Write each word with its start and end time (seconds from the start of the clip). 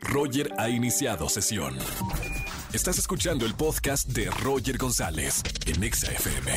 Roger 0.00 0.52
ha 0.58 0.68
iniciado 0.68 1.28
sesión. 1.28 1.76
Estás 2.72 2.98
escuchando 2.98 3.46
el 3.46 3.54
podcast 3.54 4.08
de 4.08 4.30
Roger 4.30 4.78
González 4.78 5.42
en 5.66 5.82
Exa 5.82 6.12
FM. 6.12 6.52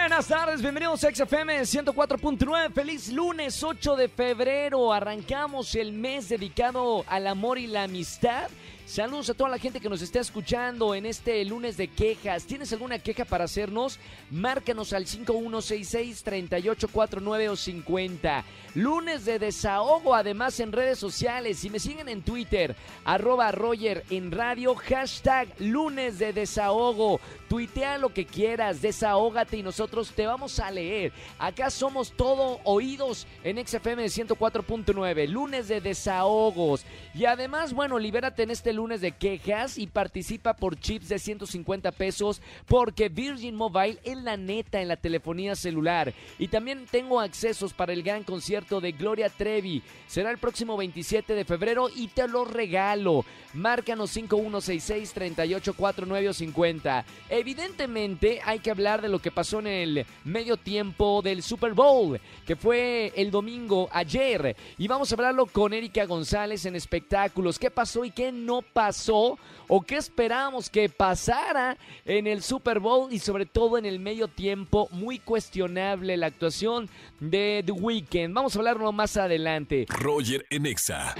Buenas 0.00 0.26
tardes, 0.26 0.60
bienvenidos 0.60 1.04
a 1.04 1.14
XFM 1.14 1.60
104.9. 1.60 2.72
Feliz 2.72 3.12
lunes 3.12 3.62
8 3.62 3.96
de 3.96 4.08
febrero. 4.08 4.92
Arrancamos 4.92 5.74
el 5.76 5.92
mes 5.92 6.28
dedicado 6.28 7.04
al 7.06 7.26
amor 7.28 7.58
y 7.58 7.66
la 7.66 7.84
amistad. 7.84 8.50
Saludos 8.90 9.30
a 9.30 9.34
toda 9.34 9.50
la 9.50 9.58
gente 9.58 9.78
que 9.78 9.88
nos 9.88 10.02
está 10.02 10.18
escuchando 10.18 10.96
en 10.96 11.06
este 11.06 11.44
lunes 11.44 11.76
de 11.76 11.86
quejas. 11.86 12.44
¿Tienes 12.44 12.72
alguna 12.72 12.98
queja 12.98 13.24
para 13.24 13.44
hacernos? 13.44 14.00
Márcanos 14.32 14.92
al 14.92 15.06
5166-3849 15.06 17.50
o 17.50 17.54
50. 17.54 18.44
Lunes 18.74 19.24
de 19.24 19.38
desahogo, 19.38 20.12
además 20.12 20.58
en 20.58 20.72
redes 20.72 20.98
sociales. 20.98 21.60
Si 21.60 21.70
me 21.70 21.78
siguen 21.78 22.08
en 22.08 22.22
Twitter, 22.22 22.74
arroba 23.04 23.52
Roger 23.52 24.04
en 24.10 24.32
radio, 24.32 24.74
hashtag 24.74 25.46
lunes 25.60 26.18
de 26.18 26.32
desahogo. 26.32 27.20
Tuitea 27.48 27.96
lo 27.98 28.12
que 28.12 28.26
quieras, 28.26 28.82
desahógate 28.82 29.56
y 29.56 29.62
nosotros 29.62 30.10
te 30.10 30.26
vamos 30.26 30.58
a 30.58 30.68
leer. 30.70 31.12
Acá 31.38 31.70
somos 31.70 32.10
todo 32.10 32.58
oídos 32.64 33.28
en 33.44 33.64
XFM 33.64 34.06
104.9, 34.06 35.28
lunes 35.28 35.68
de 35.68 35.80
desahogos. 35.80 36.84
Y 37.14 37.26
además, 37.26 37.72
bueno, 37.72 37.96
libérate 37.98 38.42
en 38.44 38.50
este 38.50 38.72
lunes 38.72 38.79
de 38.80 39.12
quejas 39.12 39.76
y 39.76 39.86
participa 39.86 40.54
por 40.54 40.80
chips 40.80 41.10
de 41.10 41.18
150 41.18 41.92
pesos 41.92 42.40
porque 42.66 43.10
Virgin 43.10 43.54
Mobile 43.54 43.98
es 44.02 44.16
la 44.16 44.38
neta 44.38 44.80
en 44.80 44.88
la 44.88 44.96
telefonía 44.96 45.54
celular. 45.54 46.14
Y 46.38 46.48
también 46.48 46.86
tengo 46.90 47.20
accesos 47.20 47.74
para 47.74 47.92
el 47.92 48.02
gran 48.02 48.24
concierto 48.24 48.80
de 48.80 48.92
Gloria 48.92 49.28
Trevi. 49.28 49.82
Será 50.06 50.30
el 50.30 50.38
próximo 50.38 50.78
27 50.78 51.34
de 51.34 51.44
febrero 51.44 51.90
y 51.94 52.08
te 52.08 52.26
lo 52.26 52.46
regalo. 52.46 53.26
Márcanos 53.52 54.16
5166-384950. 54.16 57.04
Evidentemente 57.28 58.40
hay 58.42 58.60
que 58.60 58.70
hablar 58.70 59.02
de 59.02 59.10
lo 59.10 59.18
que 59.18 59.30
pasó 59.30 59.58
en 59.58 59.66
el 59.66 60.06
medio 60.24 60.56
tiempo 60.56 61.20
del 61.22 61.42
Super 61.42 61.74
Bowl, 61.74 62.18
que 62.46 62.56
fue 62.56 63.12
el 63.14 63.30
domingo 63.30 63.90
ayer. 63.92 64.56
Y 64.78 64.88
vamos 64.88 65.12
a 65.12 65.16
hablarlo 65.16 65.44
con 65.44 65.74
Erika 65.74 66.06
González 66.06 66.64
en 66.64 66.76
espectáculos. 66.76 67.58
¿Qué 67.58 67.70
pasó 67.70 67.90
y 68.04 68.10
qué 68.10 68.32
no 68.32 68.62
pasó? 68.72 69.38
¿O 69.68 69.82
qué 69.82 69.96
esperábamos 69.96 70.68
que 70.68 70.88
pasara 70.88 71.76
en 72.04 72.26
el 72.26 72.42
Super 72.42 72.80
Bowl 72.80 73.12
y 73.12 73.20
sobre 73.20 73.46
todo 73.46 73.78
en 73.78 73.86
el 73.86 74.00
medio 74.00 74.26
tiempo? 74.26 74.88
Muy 74.90 75.18
cuestionable 75.18 76.16
la 76.16 76.26
actuación 76.26 76.88
de 77.20 77.62
The 77.64 77.72
Weeknd. 77.72 78.34
Vamos 78.34 78.56
a 78.56 78.58
hablarlo 78.58 78.90
más 78.90 79.16
adelante. 79.16 79.86
Roger 79.88 80.44
en 80.50 80.66
Exa. 80.66 81.14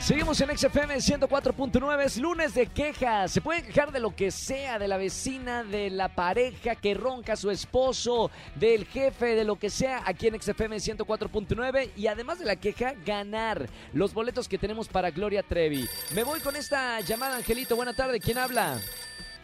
Seguimos 0.00 0.40
en 0.40 0.56
XFM 0.56 0.96
104.9, 0.96 2.00
es 2.02 2.18
lunes 2.18 2.54
de 2.54 2.66
quejas. 2.66 3.30
Se 3.30 3.42
pueden 3.42 3.64
quejar 3.66 3.92
de 3.92 4.00
lo 4.00 4.16
que 4.16 4.30
sea, 4.30 4.78
de 4.78 4.88
la 4.88 4.96
vecina, 4.96 5.62
de 5.62 5.90
la 5.90 6.08
pareja 6.08 6.74
que 6.74 6.94
ronca 6.94 7.34
a 7.34 7.36
su 7.36 7.50
esposo, 7.50 8.30
del 8.54 8.86
jefe, 8.86 9.34
de 9.36 9.44
lo 9.44 9.56
que 9.56 9.68
sea, 9.68 10.02
aquí 10.06 10.26
en 10.26 10.40
XFM 10.40 10.76
104.9. 10.76 11.90
Y 11.96 12.06
además 12.06 12.38
de 12.38 12.46
la 12.46 12.56
queja, 12.56 12.94
ganar 13.04 13.66
los 13.92 14.14
boletos 14.14 14.48
que 14.48 14.56
tenemos 14.56 14.88
para 14.88 15.10
Gloria 15.10 15.42
Trevi. 15.42 15.86
Me 16.14 16.24
voy 16.24 16.40
con 16.40 16.56
esta 16.56 16.98
llamada, 17.00 17.36
Angelito. 17.36 17.76
Buena 17.76 17.92
tarde, 17.92 18.20
¿quién 18.20 18.38
habla? 18.38 18.78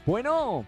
Bueno. 0.07 0.65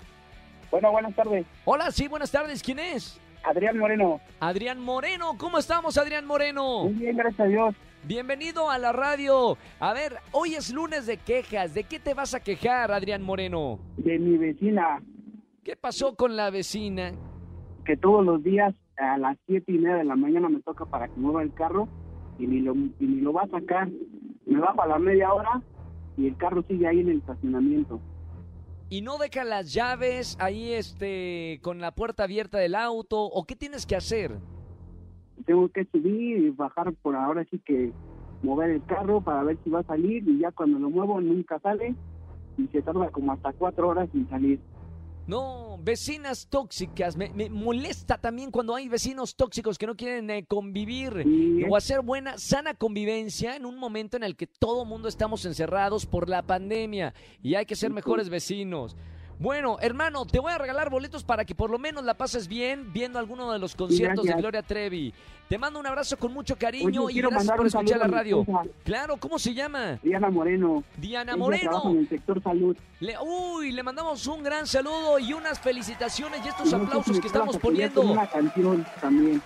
Bueno, 0.70 0.92
buenas 0.92 1.14
tardes. 1.16 1.46
Hola, 1.64 1.90
sí, 1.92 2.08
buenas 2.08 2.30
tardes. 2.30 2.62
¿Quién 2.62 2.78
es? 2.78 3.18
Adrián 3.42 3.78
Moreno. 3.78 4.20
Adrián 4.38 4.80
Moreno, 4.80 5.36
¿cómo 5.38 5.58
estamos, 5.58 5.96
Adrián 5.96 6.26
Moreno? 6.26 6.84
Muy 6.84 6.92
bien, 6.92 7.16
gracias 7.16 7.40
a 7.40 7.44
Dios. 7.44 7.74
Bienvenido 8.04 8.70
a 8.70 8.78
la 8.78 8.92
radio. 8.92 9.58
A 9.80 9.92
ver, 9.92 10.14
hoy 10.32 10.54
es 10.54 10.72
lunes 10.72 11.06
de 11.06 11.18
quejas. 11.18 11.74
¿De 11.74 11.84
qué 11.84 11.98
te 11.98 12.14
vas 12.14 12.34
a 12.34 12.40
quejar, 12.40 12.90
Adrián 12.90 13.22
Moreno? 13.22 13.78
De 13.96 14.18
mi 14.18 14.36
vecina, 14.38 15.02
¿Qué 15.64 15.76
pasó 15.76 16.14
con 16.16 16.36
la 16.36 16.50
vecina? 16.50 17.12
que 17.84 17.96
todos 17.96 18.22
los 18.24 18.42
días 18.42 18.74
a 18.98 19.16
las 19.16 19.38
siete 19.46 19.72
y 19.72 19.78
media 19.78 19.96
de 19.96 20.04
la 20.04 20.14
mañana 20.14 20.50
me 20.50 20.60
toca 20.60 20.84
para 20.84 21.08
que 21.08 21.18
mueva 21.18 21.42
el 21.42 21.54
carro 21.54 21.88
y 22.38 22.46
ni 22.46 22.60
lo, 22.60 22.74
y 22.74 22.94
ni 23.06 23.20
lo 23.22 23.32
va 23.32 23.42
a 23.44 23.48
sacar. 23.48 23.88
Me 24.44 24.60
bajo 24.60 24.82
a 24.82 24.86
la 24.86 24.98
media 24.98 25.32
hora 25.32 25.62
y 26.18 26.26
el 26.26 26.36
carro 26.36 26.62
sigue 26.68 26.86
ahí 26.86 27.00
en 27.00 27.08
el 27.08 27.18
estacionamiento. 27.18 27.98
¿Y 28.90 29.00
no 29.00 29.16
deja 29.16 29.42
las 29.44 29.72
llaves 29.72 30.36
ahí 30.38 30.72
este 30.72 31.60
con 31.62 31.80
la 31.80 31.92
puerta 31.94 32.24
abierta 32.24 32.58
del 32.58 32.74
auto 32.74 33.22
o 33.22 33.44
qué 33.44 33.56
tienes 33.56 33.86
que 33.86 33.96
hacer? 33.96 34.38
Tengo 35.46 35.68
que 35.68 35.84
subir 35.86 36.38
y 36.38 36.50
bajar 36.50 36.92
por 36.94 37.14
ahora 37.16 37.44
sí 37.50 37.60
que 37.64 37.92
mover 38.42 38.70
el 38.70 38.84
carro 38.84 39.20
para 39.20 39.42
ver 39.42 39.58
si 39.64 39.70
va 39.70 39.80
a 39.80 39.84
salir 39.84 40.28
y 40.28 40.38
ya 40.38 40.52
cuando 40.52 40.78
lo 40.78 40.90
muevo 40.90 41.20
nunca 41.20 41.58
sale 41.60 41.94
y 42.56 42.66
se 42.68 42.82
tarda 42.82 43.10
como 43.10 43.32
hasta 43.32 43.52
cuatro 43.52 43.88
horas 43.88 44.08
sin 44.12 44.28
salir. 44.28 44.60
No, 45.26 45.78
vecinas 45.82 46.46
tóxicas. 46.48 47.16
Me, 47.16 47.28
me 47.34 47.50
molesta 47.50 48.16
también 48.16 48.50
cuando 48.50 48.74
hay 48.74 48.88
vecinos 48.88 49.36
tóxicos 49.36 49.76
que 49.76 49.86
no 49.86 49.94
quieren 49.94 50.30
eh, 50.30 50.44
convivir 50.46 51.22
Sí. 51.22 51.64
o 51.68 51.76
hacer 51.76 52.00
buena, 52.00 52.38
sana 52.38 52.72
convivencia 52.72 53.54
en 53.54 53.66
un 53.66 53.78
momento 53.78 54.16
en 54.16 54.24
el 54.24 54.36
que 54.36 54.46
todo 54.46 54.86
mundo 54.86 55.06
estamos 55.06 55.44
encerrados 55.44 56.06
por 56.06 56.30
la 56.30 56.42
pandemia 56.42 57.12
y 57.42 57.56
hay 57.56 57.66
que 57.66 57.76
ser 57.76 57.90
mejores 57.92 58.30
vecinos. 58.30 58.96
Bueno, 59.38 59.78
hermano, 59.80 60.26
te 60.26 60.40
voy 60.40 60.52
a 60.52 60.58
regalar 60.58 60.90
boletos 60.90 61.22
para 61.22 61.44
que 61.44 61.54
por 61.54 61.70
lo 61.70 61.78
menos 61.78 62.02
la 62.04 62.14
pases 62.14 62.48
bien 62.48 62.92
viendo 62.92 63.18
alguno 63.18 63.52
de 63.52 63.58
los 63.60 63.76
conciertos 63.76 64.24
de. 64.26 64.32
Gloria 64.34 64.62
Trevi. 64.62 65.14
Te 65.48 65.56
mando 65.56 65.78
un 65.80 65.86
abrazo 65.86 66.16
con 66.18 66.32
mucho 66.34 66.56
cariño 66.56 67.04
Oye, 67.04 67.18
y 67.18 67.22
gracias 67.22 67.56
por 67.56 67.66
escuchar 67.66 67.98
la 68.00 68.06
radio. 68.08 68.44
Claro, 68.84 69.16
¿cómo 69.16 69.38
se 69.38 69.54
llama? 69.54 69.98
Diana 70.02 70.28
Moreno. 70.28 70.82
Diana 70.96 71.36
Moreno. 71.36 71.82
en 71.90 71.98
el 72.00 72.08
sector 72.08 72.42
salud. 72.42 72.76
Le- 73.00 73.16
uy, 73.18 73.70
le 73.72 73.82
mandamos 73.82 74.26
un 74.26 74.42
gran 74.42 74.66
saludo 74.66 75.18
y 75.18 75.32
unas 75.32 75.58
felicitaciones 75.60 76.40
y 76.44 76.48
estos 76.48 76.70
Y 76.70 76.74
aplausos 76.74 77.18
que 77.20 77.28
estamos 77.28 77.56
poniendo. 77.58 78.02
Una 78.02 78.26
canción 78.28 78.84
también, 79.00 79.40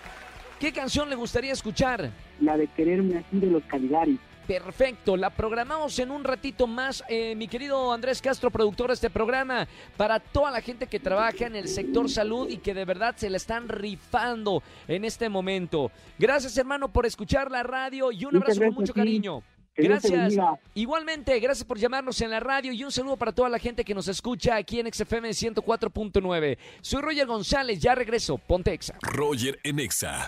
¿Qué 0.59 0.73
canción 0.73 1.09
le 1.11 1.17
gustaría 1.17 1.53
escuchar? 1.53 2.11
la 2.41 2.57
de 2.57 2.67
Quererme 2.69 3.19
así 3.19 3.39
de 3.39 3.47
los 3.49 3.63
Caligaris. 3.65 4.19
Perfecto, 4.47 5.17
la 5.17 5.31
programamos 5.31 5.99
en 5.99 6.11
un 6.11 6.25
ratito 6.25 6.67
más, 6.67 7.05
eh, 7.09 7.35
mi 7.37 7.49
querido 7.49 7.93
Andrés 7.93 8.21
Castro, 8.21 8.51
productor 8.51 8.89
de 8.89 8.95
este 8.95 9.11
programa, 9.11 9.69
para 9.97 10.19
toda 10.21 10.51
la 10.51 10.61
gente 10.61 10.87
que 10.87 10.99
trabaja 10.99 11.47
en 11.47 11.57
el 11.57 11.69
sector 11.69 12.11
salud 12.11 12.49
y 12.49 12.59
que 12.59 12.75
de 12.75 12.85
verdad 12.85 13.15
se 13.17 13.31
la 13.31 13.37
están 13.37 13.69
rifando 13.69 14.63
en 14.89 15.05
este 15.05 15.29
momento. 15.29 15.91
Gracias 16.19 16.57
hermano 16.57 16.93
por 16.93 17.07
escuchar 17.07 17.51
la 17.51 17.63
radio 17.63 18.11
y 18.11 18.25
un 18.25 18.37
abrazo 18.37 18.61
con 18.61 18.75
mucho 18.75 18.95
cariño. 18.95 19.43
Gracias. 19.75 20.35
Igualmente, 20.75 21.39
gracias 21.41 21.67
por 21.67 21.79
llamarnos 21.79 22.21
en 22.21 22.31
la 22.31 22.41
radio 22.41 22.73
y 22.73 22.85
un 22.85 22.93
saludo 22.93 23.17
para 23.17 23.33
toda 23.33 23.49
la 23.49 23.59
gente 23.59 23.85
que 23.85 23.95
nos 23.95 24.09
escucha 24.09 24.57
aquí 24.57 24.81
en 24.81 24.93
XFM 24.93 25.31
104.9. 25.31 26.59
Soy 26.83 27.03
Roger 27.03 27.27
González, 27.27 27.81
ya 27.81 27.95
regreso, 27.95 28.39
Ponte 28.39 28.73
Exa. 28.73 28.99
Roger 29.01 29.59
en 29.63 29.79
Exa. 29.79 30.27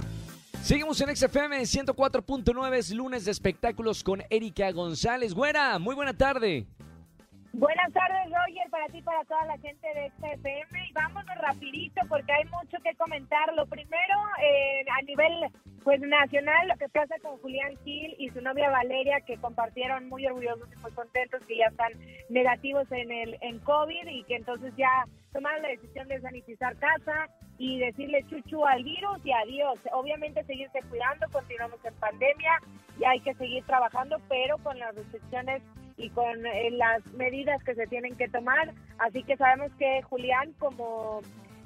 Seguimos 0.65 0.99
en 1.03 1.15
XFM 1.15 1.61
104.9, 1.61 2.75
es 2.79 2.91
lunes 2.95 3.27
de 3.27 3.33
espectáculos 3.33 4.03
con 4.03 4.23
Erika 4.31 4.73
González. 4.73 5.35
Güera, 5.35 5.79
muy 5.79 5.95
buena 5.95 6.17
tarde. 6.17 6.65
Buenas 7.53 7.93
tardes, 7.93 8.33
Roger, 8.33 8.71
para 8.71 8.87
ti 8.87 8.97
y 8.97 9.03
para 9.03 9.23
toda 9.27 9.45
la 9.45 9.59
gente 9.59 9.87
de 9.95 10.07
esta 10.07 10.33
FM. 10.33 10.89
Y 10.89 10.93
vámonos 10.95 11.37
rapidito 11.37 12.01
porque 12.09 12.33
hay 12.33 12.45
mucho 12.45 12.79
que 12.83 12.97
comentar. 12.97 13.53
Lo 13.53 13.67
primero, 13.67 14.15
eh, 14.43 14.87
a 14.99 15.03
nivel 15.03 15.53
pues 15.83 16.01
nacional, 16.01 16.67
lo 16.69 16.77
que 16.79 16.89
pasa 16.89 17.15
con 17.21 17.37
Julián 17.43 17.77
Gil 17.85 18.15
y 18.19 18.31
su 18.31 18.41
novia 18.41 18.71
Valeria, 18.71 19.21
que 19.21 19.37
compartieron 19.37 20.09
muy 20.09 20.25
orgullosos 20.27 20.67
y 20.73 20.81
muy 20.81 20.93
contentos 20.93 21.43
que 21.47 21.59
ya 21.59 21.67
están 21.67 21.93
negativos 22.31 22.91
en 22.91 23.13
el 23.13 23.37
en 23.43 23.59
COVID 23.59 24.07
y 24.09 24.25
que 24.25 24.37
entonces 24.37 24.73
ya 24.79 25.05
tomaron 25.31 25.61
la 25.61 25.69
decisión 25.69 26.09
de 26.09 26.23
sanitizar 26.23 26.75
casa 26.79 27.29
y 27.59 27.79
decirle 27.79 28.25
chuchu 28.29 28.65
al 28.65 28.83
virus 28.83 29.19
y 29.25 29.33
adiós. 29.33 29.79
Obviamente 29.93 30.45
seguirse 30.45 30.81
cuidando, 30.89 31.27
continuamos 31.33 31.79
en 31.85 31.95
pandemia 31.95 32.59
y 32.99 33.05
hay 33.05 33.21
que 33.21 33.35
seguir 33.35 33.65
trabajando, 33.65 34.17
pero 34.29 34.59
con 34.59 34.79
las 34.79 34.95
restricciones 34.95 35.63
y 35.97 36.11
con 36.11 36.47
eh, 36.47 36.71
las 36.73 37.05
medidas 37.15 37.63
que 37.63 37.75
se 37.75 37.87
tienen 37.87 38.17
que 38.17 38.29
tomar. 38.29 38.73
Así 38.99 39.23
que 39.23 39.37
sabemos 39.37 39.71
que 39.79 40.03
Julián 40.03 40.53
como 40.59 41.21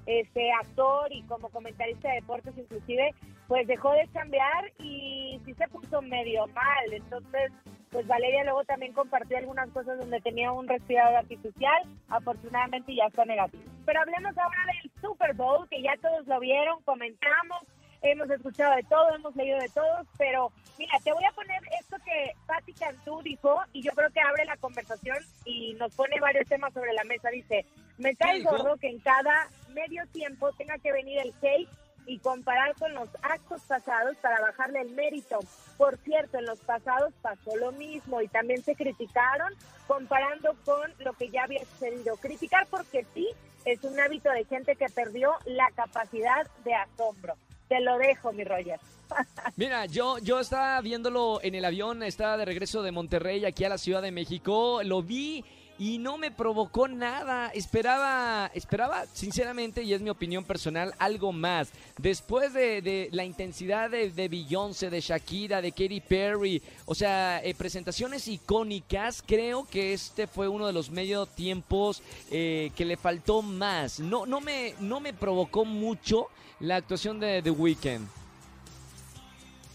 este 0.07 0.51
actor 0.53 1.13
y 1.13 1.23
como 1.25 1.51
comentarista 1.51 2.09
de 2.09 2.17
deportes 2.17 2.57
inclusive, 2.57 3.15
pues 3.47 3.67
dejó 3.67 3.93
de 3.93 4.09
cambiar 4.09 4.73
y 4.79 5.41
sí 5.45 5.55
se 5.55 5.69
puso 5.69 6.01
medio 6.03 6.47
mal. 6.49 6.93
Entonces, 6.93 7.53
pues 7.91 8.07
Valeria 8.07 8.45
luego 8.45 8.65
también 8.65 8.93
compartió 8.93 9.39
algunas 9.39 9.69
cosas 9.71 9.99
donde 9.99 10.21
tenía 10.21 10.53
un 10.53 10.69
resfriado 10.69 11.17
artificial, 11.17 11.83
afortunadamente 12.09 12.95
ya 12.95 13.07
está 13.07 13.25
negativo. 13.25 13.65
Pero 13.85 14.01
hablemos 14.01 14.37
ahora 14.37 14.65
del 14.67 14.88
Super 15.01 15.35
Bowl, 15.35 15.69
que 15.69 15.83
ya 15.83 15.97
todos 16.01 16.27
lo 16.27 16.41
vieron, 16.41 16.83
comentamos, 16.83 17.63
hemos 18.03 18.31
escuchado 18.31 18.77
de 18.77 18.83
todo, 18.85 19.15
hemos 19.15 19.35
leído 19.37 19.59
de 19.59 19.69
todos, 19.69 20.07
pero 20.17 20.53
mira, 20.79 20.93
te 21.03 21.13
voy 21.13 21.25
a 21.25 21.33
poner 21.33 21.61
esto 21.81 21.97
que 22.05 22.33
Patti 22.47 22.73
Cantú 22.75 23.21
dijo 23.23 23.61
y 23.73 23.83
yo 23.83 23.93
creo 23.93 24.11
que 24.11 24.21
abre 24.21 24.45
la 24.45 24.57
conversación 24.57 25.19
y 25.45 25.75
nos 25.75 25.95
pone 25.95 26.21
varios 26.21 26.49
temas 26.49 26.73
sobre 26.73 26.93
la 26.93 27.05
mesa. 27.05 27.31
Dice, 27.31 27.65
me 27.99 28.15
cae 28.15 28.43
gordo 28.43 28.77
que 28.77 28.89
en 28.89 29.01
cada 29.01 29.49
medio 29.73 30.07
tiempo 30.13 30.53
tenga 30.53 30.79
que 30.79 30.93
venir 30.93 31.19
el 31.19 31.33
cake 31.41 31.69
y 32.09 32.19
comparar 32.19 32.75
con 32.77 32.93
los 32.95 33.09
actos 33.23 33.61
pasados 33.69 34.17
para 34.17 34.41
bajarle 34.41 34.81
el 34.81 34.91
mérito. 34.91 35.39
Por 35.77 35.99
cierto, 35.99 36.39
en 36.39 36.47
los 36.47 36.59
pasados 36.61 37.13
pasó 37.23 37.55
lo 37.57 37.71
mismo 37.73 38.21
y 38.23 38.29
también 38.29 38.63
se 38.65 38.75
criticaron 38.75 39.53
comparando 39.87 40.57
con 40.65 40.91
lo 41.01 41.13
que 41.13 41.29
ya 41.29 41.45
había 41.45 41.65
sucedido. 41.67 42.17
Criticar 42.17 42.67
porque 42.69 43.07
sí 43.15 43.29
es 43.65 43.85
un 43.85 44.01
hábito 44.01 44.31
de 44.31 44.45
gente 44.47 44.75
que 44.75 44.87
perdió 44.89 45.35
la 45.45 45.71
capacidad 45.77 46.47
de 46.65 46.75
asombro. 46.75 47.35
Te 47.69 47.81
lo 47.81 47.99
dejo, 47.99 48.33
mi 48.33 48.45
Roger. 48.45 48.81
Mira, 49.57 49.85
yo, 49.87 50.19
yo 50.19 50.41
estaba 50.41 50.81
viéndolo 50.81 51.41
en 51.43 51.55
el 51.55 51.65
avión, 51.65 52.03
estaba 52.03 52.39
de 52.39 52.47
regreso 52.47 52.83
de 52.83 52.93
Monterrey 52.93 53.45
aquí 53.45 53.65
a 53.65 53.69
la 53.69 53.79
Ciudad 53.79 54.01
de 54.01 54.13
México, 54.13 54.83
lo 54.83 55.03
vi 55.03 55.45
y 55.79 55.99
no 55.99 56.19
me 56.19 56.31
provocó 56.31 56.89
nada. 56.89 57.49
Esperaba, 57.49 58.51
esperaba, 58.55 59.07
sinceramente, 59.13 59.83
y 59.83 59.95
es 59.95 60.01
mi 60.01 60.11
opinión 60.11 60.45
personal, 60.45 60.93
algo 60.99 61.33
más. 61.33 61.71
Después 61.99 62.53
de, 62.53 63.09
la 63.13 63.25
intensidad 63.25 63.91
de, 63.91 64.11
de, 64.11 64.29
Beyoncé, 64.29 64.91
de 64.91 65.01
Shakira, 65.01 65.63
de 65.63 65.73
Katy 65.73 66.01
Perry, 66.01 66.63
o 66.85 66.95
sea, 66.95 67.43
eh, 67.45 67.55
presentaciones 67.55 68.27
icónicas, 68.29 69.23
creo 69.25 69.67
que 69.67 69.93
este 69.93 70.27
fue 70.27 70.49
uno 70.49 70.67
de 70.67 70.73
los 70.73 70.91
medio 70.91 71.27
tiempos 71.27 72.03
eh, 72.31 72.73
que 72.75 72.85
le 72.85 72.97
faltó 72.97 73.43
más. 73.43 74.01
No, 74.01 74.27
no, 74.27 74.41
me, 74.41 74.75
no 74.81 75.01
me 75.01 75.13
provocó 75.13 75.65
mucho 75.65 76.29
la 76.61 76.77
actuación 76.77 77.21
de 77.21 77.41
The 77.43 77.51
Weeknd. 77.51 78.09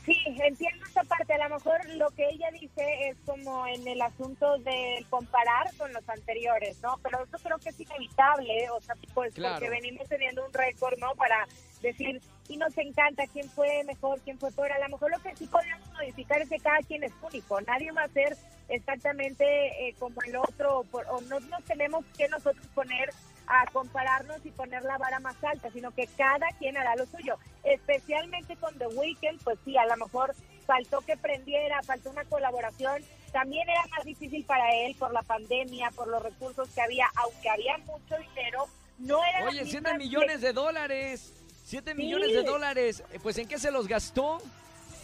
Sí, 0.06 0.18
entiendo 0.26 0.86
esta 0.86 1.04
parte. 1.04 1.34
A 1.34 1.48
lo 1.48 1.56
mejor 1.56 1.80
lo 1.96 2.10
que 2.12 2.28
ella 2.28 2.50
dice 2.52 3.08
es 3.08 3.18
como 3.26 3.66
en 3.68 3.88
el 3.88 4.02
asunto 4.02 4.58
de 4.58 5.06
comparar 5.10 5.74
con 5.78 5.94
los 5.94 6.08
anteriores, 6.10 6.82
¿no? 6.82 7.00
Pero 7.02 7.24
eso 7.24 7.38
creo 7.42 7.58
que 7.58 7.70
es 7.70 7.80
inevitable, 7.80 8.70
o 8.72 8.82
sea, 8.82 8.96
pues 9.14 9.34
porque 9.34 9.70
venimos 9.70 10.08
teniendo 10.10 10.46
un 10.46 10.52
récord, 10.52 10.98
¿no? 11.00 11.16
Para 11.16 11.48
decir, 11.82 12.22
y 12.50 12.58
nos 12.58 12.78
encanta 12.78 13.28
quién 13.28 13.50
fue 13.50 13.84
mejor, 13.86 14.20
quién 14.22 14.38
fue 14.38 14.52
peor. 14.52 14.74
A 14.74 14.80
lo 14.80 14.90
mejor 14.90 15.12
lo 15.12 15.20
que 15.20 15.36
sí 15.38 15.48
podemos 15.48 15.88
modificar 15.94 16.42
es 16.42 16.50
que 16.50 16.60
cada 16.60 16.80
quien 16.80 17.04
es 17.04 17.14
único. 17.22 17.62
Nadie 17.62 17.92
va 17.92 18.04
a 18.04 18.10
ser 18.10 18.36
exactamente 18.68 19.46
eh, 19.88 19.96
como 20.00 20.22
el 20.24 20.36
otro, 20.36 20.86
o 20.92 21.22
no 21.22 21.40
nos 21.40 21.64
tenemos 21.64 22.04
que 22.18 22.28
nosotros 22.28 22.66
poner 22.76 23.10
a 23.48 23.66
compararnos 23.72 24.46
y 24.46 24.52
poner 24.52 24.84
la 24.84 24.98
vara 24.98 25.20
más 25.20 25.42
alta, 25.44 25.70
sino 25.72 25.92
que 25.92 26.08
cada 26.18 26.48
quien 26.60 26.78
hará 26.78 26.96
lo 26.96 27.06
suyo. 27.06 27.38
Especialmente 27.64 28.56
con 28.58 28.78
The 28.78 28.88
Weeknd, 28.88 29.44
pues 29.44 29.60
sí, 29.66 29.78
a 29.78 29.86
lo 29.86 29.98
mejor 29.98 30.34
faltó 30.66 31.02
que 31.02 31.18
prendiera, 31.18 31.82
faltó 31.84 32.10
una 32.10 32.24
colaboración. 32.26 33.04
También 33.32 33.68
era 33.70 33.84
más 33.88 34.06
difícil 34.06 34.46
para 34.46 34.74
él 34.76 34.96
por 34.98 35.12
la 35.12 35.22
pandemia, 35.24 35.92
por 35.92 36.08
los 36.08 36.22
recursos 36.22 36.70
que 36.70 36.82
había, 36.82 37.08
aunque 37.16 37.50
había 37.50 37.78
mucho 37.80 38.18
dinero, 38.18 38.68
no 39.00 39.24
era... 39.26 39.48
Oye, 39.48 39.66
7 39.66 39.98
millones 39.98 40.42
de 40.42 40.54
dólares, 40.54 41.34
7 41.66 41.96
millones 41.96 42.34
de 42.34 42.44
dólares, 42.44 43.04
eh, 43.12 43.20
pues 43.22 43.38
¿en 43.38 43.48
qué 43.48 43.58
se 43.60 43.72
los 43.72 43.88
gastó? 43.88 44.38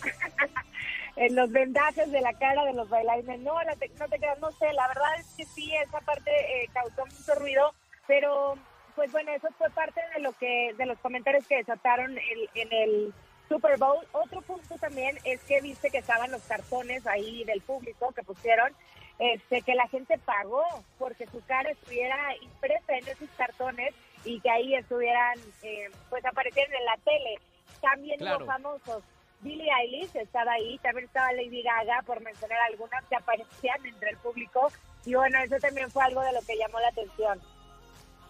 en 1.16 1.36
los 1.36 1.52
vendajes 1.52 2.10
de 2.12 2.22
la 2.22 2.34
cara 2.34 2.64
de 2.66 2.74
los 2.74 2.88
bailarines. 2.90 3.40
No, 3.42 3.56
no 3.64 3.76
te 4.08 4.20
quedas, 4.20 4.40
no 4.40 4.52
sé, 4.54 4.72
la 4.74 4.88
verdad 4.88 5.20
es 5.20 5.28
que 5.36 5.46
sí, 5.46 5.74
esa 5.76 6.00
parte 6.02 6.32
eh, 6.32 6.70
causó 6.74 7.06
mucho 7.06 7.36
ruido 7.36 7.74
pero, 8.10 8.56
pues 8.96 9.12
bueno, 9.12 9.32
eso 9.32 9.50
fue 9.60 9.70
parte 9.70 10.02
de 10.16 10.22
lo 10.22 10.34
que, 10.34 10.74
de 10.76 10.86
los 10.88 10.98
comentarios 10.98 11.48
que 11.48 11.58
desataron 11.58 12.18
en 12.56 12.74
el 12.74 13.14
Super 13.48 13.78
Bowl. 13.78 14.04
Otro 14.14 14.42
punto 14.42 14.80
también 14.80 15.16
es 15.26 15.44
que 15.44 15.62
viste 15.62 15.92
que 15.92 16.00
estaban 16.00 16.32
los 16.32 16.42
cartones 16.42 17.06
ahí 17.06 17.44
del 17.44 17.62
público 17.62 18.12
que 18.14 18.24
pusieron, 18.24 18.74
este, 19.20 19.62
que 19.62 19.76
la 19.76 19.88
gente 19.90 20.18
pagó 20.18 20.64
porque 20.98 21.28
su 21.28 21.40
cara 21.46 21.70
estuviera 21.70 22.36
impresa 22.42 22.98
en 22.98 23.08
esos 23.08 23.30
cartones 23.38 23.94
y 24.26 24.40
que 24.40 24.50
ahí 24.50 24.74
estuvieran, 24.74 25.38
eh, 25.62 25.92
pues 26.10 26.26
aparecieran 26.26 26.74
en 26.74 26.86
la 26.86 26.98
tele. 27.06 27.36
También 27.80 28.26
los 28.26 28.44
famosos. 28.44 29.04
Billie 29.42 29.72
Eilish 29.72 30.16
estaba 30.16 30.54
ahí, 30.54 30.80
también 30.80 31.06
estaba 31.06 31.32
Lady 31.34 31.62
Gaga, 31.62 32.02
por 32.08 32.22
mencionar 32.22 32.60
algunas 32.62 33.06
que 33.06 33.16
aparecían 33.16 33.86
entre 33.86 34.10
el 34.10 34.18
público. 34.18 34.72
Y 35.06 35.14
bueno, 35.14 35.38
eso 35.44 35.58
también 35.60 35.92
fue 35.92 36.04
algo 36.04 36.22
de 36.22 36.34
lo 36.34 36.42
que 36.42 36.58
llamó 36.58 36.80
la 36.80 36.88
atención. 36.88 37.40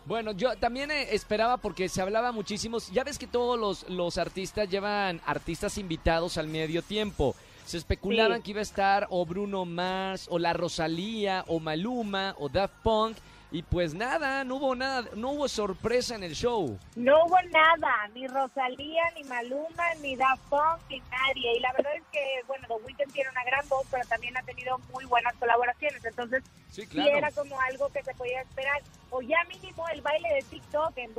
Bueno, 0.10 0.32
yo 0.32 0.56
también 0.56 0.90
eh, 0.90 1.10
esperaba 1.12 1.58
porque 1.58 1.88
se 1.88 2.02
hablaba 2.02 2.32
muchísimo. 2.32 2.80
Ya 2.92 3.04
ves 3.04 3.20
que 3.20 3.28
todos 3.28 3.60
los, 3.60 3.88
los 3.90 4.18
artistas 4.18 4.68
llevan 4.68 5.22
artistas 5.24 5.78
invitados 5.78 6.40
al 6.40 6.48
medio 6.48 6.82
tiempo. 6.82 7.36
Se 7.64 7.78
especulaban 7.78 8.42
que 8.42 8.50
iba 8.50 8.60
a 8.60 8.64
estar 8.64 9.06
o 9.12 9.24
Bruno 9.24 9.66
Mars, 9.66 10.26
o 10.32 10.40
la 10.40 10.54
Rosalía, 10.54 11.46
o 11.46 11.60
Maluma, 11.60 12.34
o 12.40 12.50
Daft 12.50 12.74
Punk. 12.82 13.18
Y 13.52 13.64
pues 13.64 13.96
nada, 13.96 14.44
no 14.44 14.58
hubo 14.58 14.76
nada, 14.76 15.10
no 15.16 15.32
hubo 15.32 15.48
sorpresa 15.48 16.14
en 16.14 16.24
el 16.24 16.36
show. 16.36 16.78
No 16.96 17.26
hubo 17.26 17.36
nada, 17.52 18.08
ni 18.14 18.28
Rosalía, 18.28 19.02
ni 19.16 19.24
Maluma, 19.24 19.96
ni 20.02 20.16
Daft 20.16 20.44
Punk, 20.50 20.80
ni 20.88 21.00
nadie. 21.00 21.58
Y 21.58 21.60
la 21.60 21.74
verdad 21.74 21.96
es 21.96 22.04
que, 22.12 22.44
bueno, 22.46 22.68
The 22.68 22.76
Weeknd 22.86 23.12
tiene 23.12 23.32
una 23.32 23.44
gran 23.46 23.68
voz, 23.68 23.88
pero 23.90 24.08
también 24.08 24.38
ha 24.38 24.44
tenido 24.44 24.78
muy 24.94 25.04
buenas 25.06 25.34
colaboraciones. 25.38 26.06
Entonces, 26.06 26.44
sí, 26.70 26.88
era 26.96 27.32
como 27.32 27.60
algo 27.62 27.90
que 27.90 28.04
se 28.04 28.14
podía 28.14 28.42
esperar. 28.42 28.84
O 29.10 29.22
ya 29.24 29.38
mínimo 29.48 29.88
el 29.90 30.02
baile 30.02 30.30
de 30.36 30.44
TikTok 30.44 30.96
en 30.98 31.12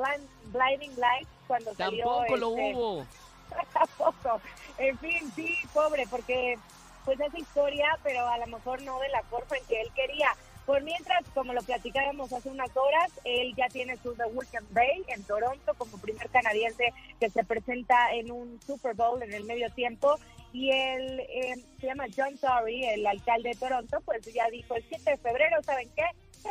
Blinding 0.53 1.01
Lights 1.01 1.29
cuando 1.49 1.75
salió. 1.75 2.05
Tampoco 2.05 2.37
lo 2.37 2.51
este, 2.51 2.75
hubo. 2.75 3.07
Tampoco. 3.73 4.41
En 4.79 4.97
fin, 4.99 5.33
sí, 5.35 5.59
pobre, 5.75 6.07
porque 6.09 6.57
pues 7.05 7.19
esa 7.19 7.39
historia, 7.39 7.99
pero 8.05 8.29
a 8.29 8.39
lo 8.39 8.47
mejor 8.47 8.81
no 8.83 9.01
de 9.01 9.09
la 9.09 9.23
forma 9.25 9.57
en 9.57 9.65
que 9.65 9.81
él 9.81 9.91
quería. 9.97 10.29
Por 10.67 10.83
mientras, 10.83 11.29
como 11.35 11.53
lo 11.53 11.63
platicábamos 11.63 12.33
hace 12.33 12.49
unas 12.49 12.71
horas, 12.77 13.11
él 13.25 13.55
ya 13.57 13.69
tiene 13.69 13.97
su 13.97 14.15
The 14.15 14.27
Weekend 14.27 14.73
Bay 14.73 15.03
en 15.09 15.23
Toronto 15.25 15.75
como 15.75 15.99
primer 15.99 16.29
canadiense 16.29 16.93
que 17.19 17.31
se 17.31 17.45
presenta 17.45 18.13
en 18.13 18.31
un 18.31 18.61
Super 18.63 18.95
Bowl 18.95 19.23
en 19.23 19.33
el 19.33 19.45
medio 19.45 19.71
tiempo. 19.71 20.17
Y 20.53 20.71
él 20.71 21.21
eh, 21.21 21.55
se 21.81 21.87
llama 21.87 22.07
John 22.17 22.37
Tory, 22.39 22.85
el 22.87 23.07
alcalde 23.07 23.51
de 23.51 23.55
Toronto, 23.55 24.01
pues 24.05 24.25
ya 24.33 24.49
dijo 24.51 24.75
el 24.75 24.85
7 24.89 25.11
de 25.11 25.17
febrero, 25.17 25.63
¿saben 25.63 25.89
qué? 25.95 26.05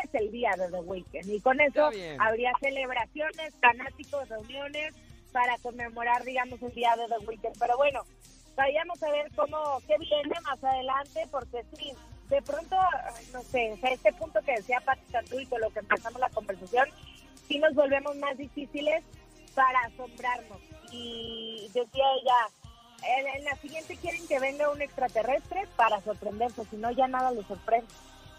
Es 0.04 0.14
el 0.14 0.32
día 0.32 0.52
de 0.58 0.70
The 0.70 0.80
Weekend. 0.80 1.30
Y 1.30 1.42
con 1.42 1.60
eso 1.60 1.90
habría 2.20 2.52
celebraciones, 2.62 3.54
fanáticos, 3.60 4.30
reuniones 4.30 4.94
para 5.32 5.58
conmemorar, 5.58 6.24
digamos, 6.24 6.62
el 6.62 6.74
día 6.74 6.96
de 6.96 7.08
The 7.08 7.26
Weekend. 7.26 7.58
Pero 7.60 7.78
bueno, 7.78 8.02
vayamos 8.56 9.02
a 9.04 9.12
ver 9.12 9.32
cómo, 9.36 9.82
qué 9.88 9.98
viene 9.98 10.36
más 10.44 10.64
adelante, 10.64 11.26
porque 11.32 11.64
sí, 11.76 11.94
de 12.30 12.42
pronto, 12.44 12.76
no 13.34 13.42
sé, 13.42 13.72
o 13.72 13.88
este 13.88 14.14
punto 14.14 14.40
que 14.46 14.54
decía 14.54 14.80
Pati 14.86 15.12
Cantú 15.12 15.40
y 15.40 15.46
con 15.48 15.62
lo 15.62 15.70
que 15.72 15.80
empezamos 15.80 16.20
la 16.20 16.30
conversación, 16.30 16.88
sí 17.48 17.58
nos 17.58 17.74
volvemos 17.74 18.16
más 18.18 18.38
difíciles 18.38 19.04
para 19.56 19.80
asombrarnos. 19.82 20.60
Y 20.92 21.70
decía 21.74 22.06
ella, 22.22 23.36
en, 23.36 23.44
la 23.44 23.56
siguiente 23.56 23.98
quieren 23.98 24.28
que 24.28 24.40
venga 24.40 24.70
un 24.70 24.82
extraterrestre 24.82 25.68
para 25.76 26.00
sorprenderse, 26.02 26.64
si 26.70 26.78
no 26.78 26.92
ya 26.92 27.08
nada 27.08 27.32
les 27.32 27.46
sorprende. 27.48 27.88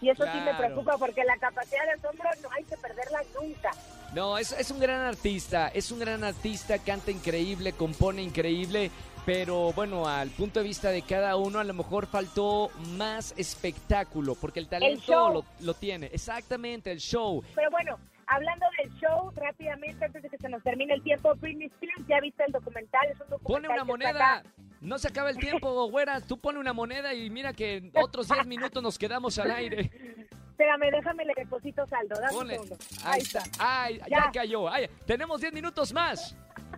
Y 0.01 0.09
eso 0.09 0.23
sí 0.23 0.39
me 0.43 0.55
preocupa 0.55 0.97
porque 0.97 1.23
la 1.23 1.37
capacidad 1.37 1.83
de 1.85 1.91
asombro 1.91 2.27
no 2.41 2.49
hay 2.51 2.63
que 2.63 2.75
perderla 2.77 3.21
nunca. 3.39 3.71
No, 4.13 4.37
es, 4.37 4.51
es 4.53 4.71
un 4.71 4.79
gran 4.79 5.01
artista, 5.01 5.67
es 5.67 5.91
un 5.91 5.99
gran 5.99 6.23
artista, 6.23 6.79
canta 6.79 7.11
increíble, 7.11 7.73
compone 7.73 8.23
increíble 8.23 8.89
pero 9.25 9.71
bueno, 9.73 10.07
al 10.07 10.29
punto 10.29 10.59
de 10.59 10.67
vista 10.67 10.89
de 10.89 11.03
cada 11.03 11.35
uno, 11.35 11.59
a 11.59 11.63
lo 11.63 11.73
mejor 11.73 12.07
faltó 12.07 12.69
más 12.97 13.33
espectáculo, 13.37 14.35
porque 14.35 14.59
el 14.59 14.67
talento 14.67 15.45
lo, 15.59 15.73
tiene. 15.75 16.07
Exactamente, 16.07 16.91
el 16.91 16.99
show. 16.99 17.43
Pero 17.53 17.69
bueno, 17.69 17.99
hablando 18.27 18.65
del 18.77 18.91
show, 18.99 19.31
rápidamente, 19.35 20.05
antes 20.05 20.23
de 20.23 20.29
que 20.29 20.37
se 20.37 20.49
nos 20.49 20.63
termine 20.63 20.95
el 20.95 21.03
tiempo, 21.03 21.35
Britney 21.35 21.67
Spears, 21.67 22.07
¿ya 22.07 22.19
viste 22.19 22.43
el 22.45 22.51
documental? 22.51 23.07
Es 23.11 23.21
un 23.21 23.29
documental 23.29 23.43
Pone 23.43 23.67
una 23.69 23.83
moneda. 23.83 24.43
No 24.81 24.97
se 24.97 25.09
acaba 25.09 25.29
el 25.29 25.37
tiempo, 25.37 25.87
güera. 25.91 26.21
Tú 26.21 26.37
pone 26.37 26.57
una 26.57 26.73
moneda 26.73 27.13
y 27.13 27.29
mira 27.29 27.53
que 27.53 27.77
en 27.77 27.91
otros 27.95 28.27
10 28.27 28.47
minutos 28.47 28.81
nos 28.81 28.97
quedamos 28.97 29.37
al 29.37 29.51
aire. 29.51 29.91
Espérame, 30.49 30.91
déjame 30.91 31.25
le 31.25 31.33
deposito 31.35 31.85
saldo. 31.87 32.15
Dame 32.19 32.59
Ahí, 33.03 33.21
está. 33.21 33.43
Ay, 33.59 34.01
ya, 34.09 34.31
cayó. 34.31 34.65
tenemos 35.05 35.41
10 35.41 35.53
minutos 35.53 35.93
más. 35.93 36.35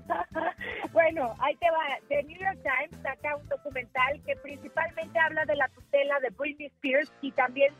bueno, 0.93 1.35
ahí 1.39 1.55
te 1.55 1.69
va. 1.69 1.97
The 2.09 2.23
New 2.23 2.37
York 2.37 2.59
Times 2.63 3.01
saca 3.01 3.35
un 3.35 3.47
documental 3.47 4.21
que 4.25 4.35
principalmente 4.37 5.19
habla 5.19 5.45
de 5.45 5.55
la 5.55 5.67
tutela 5.69 6.19
de 6.19 6.29
Britney 6.31 6.67
Spears 6.67 7.11
y 7.21 7.31
también 7.31 7.73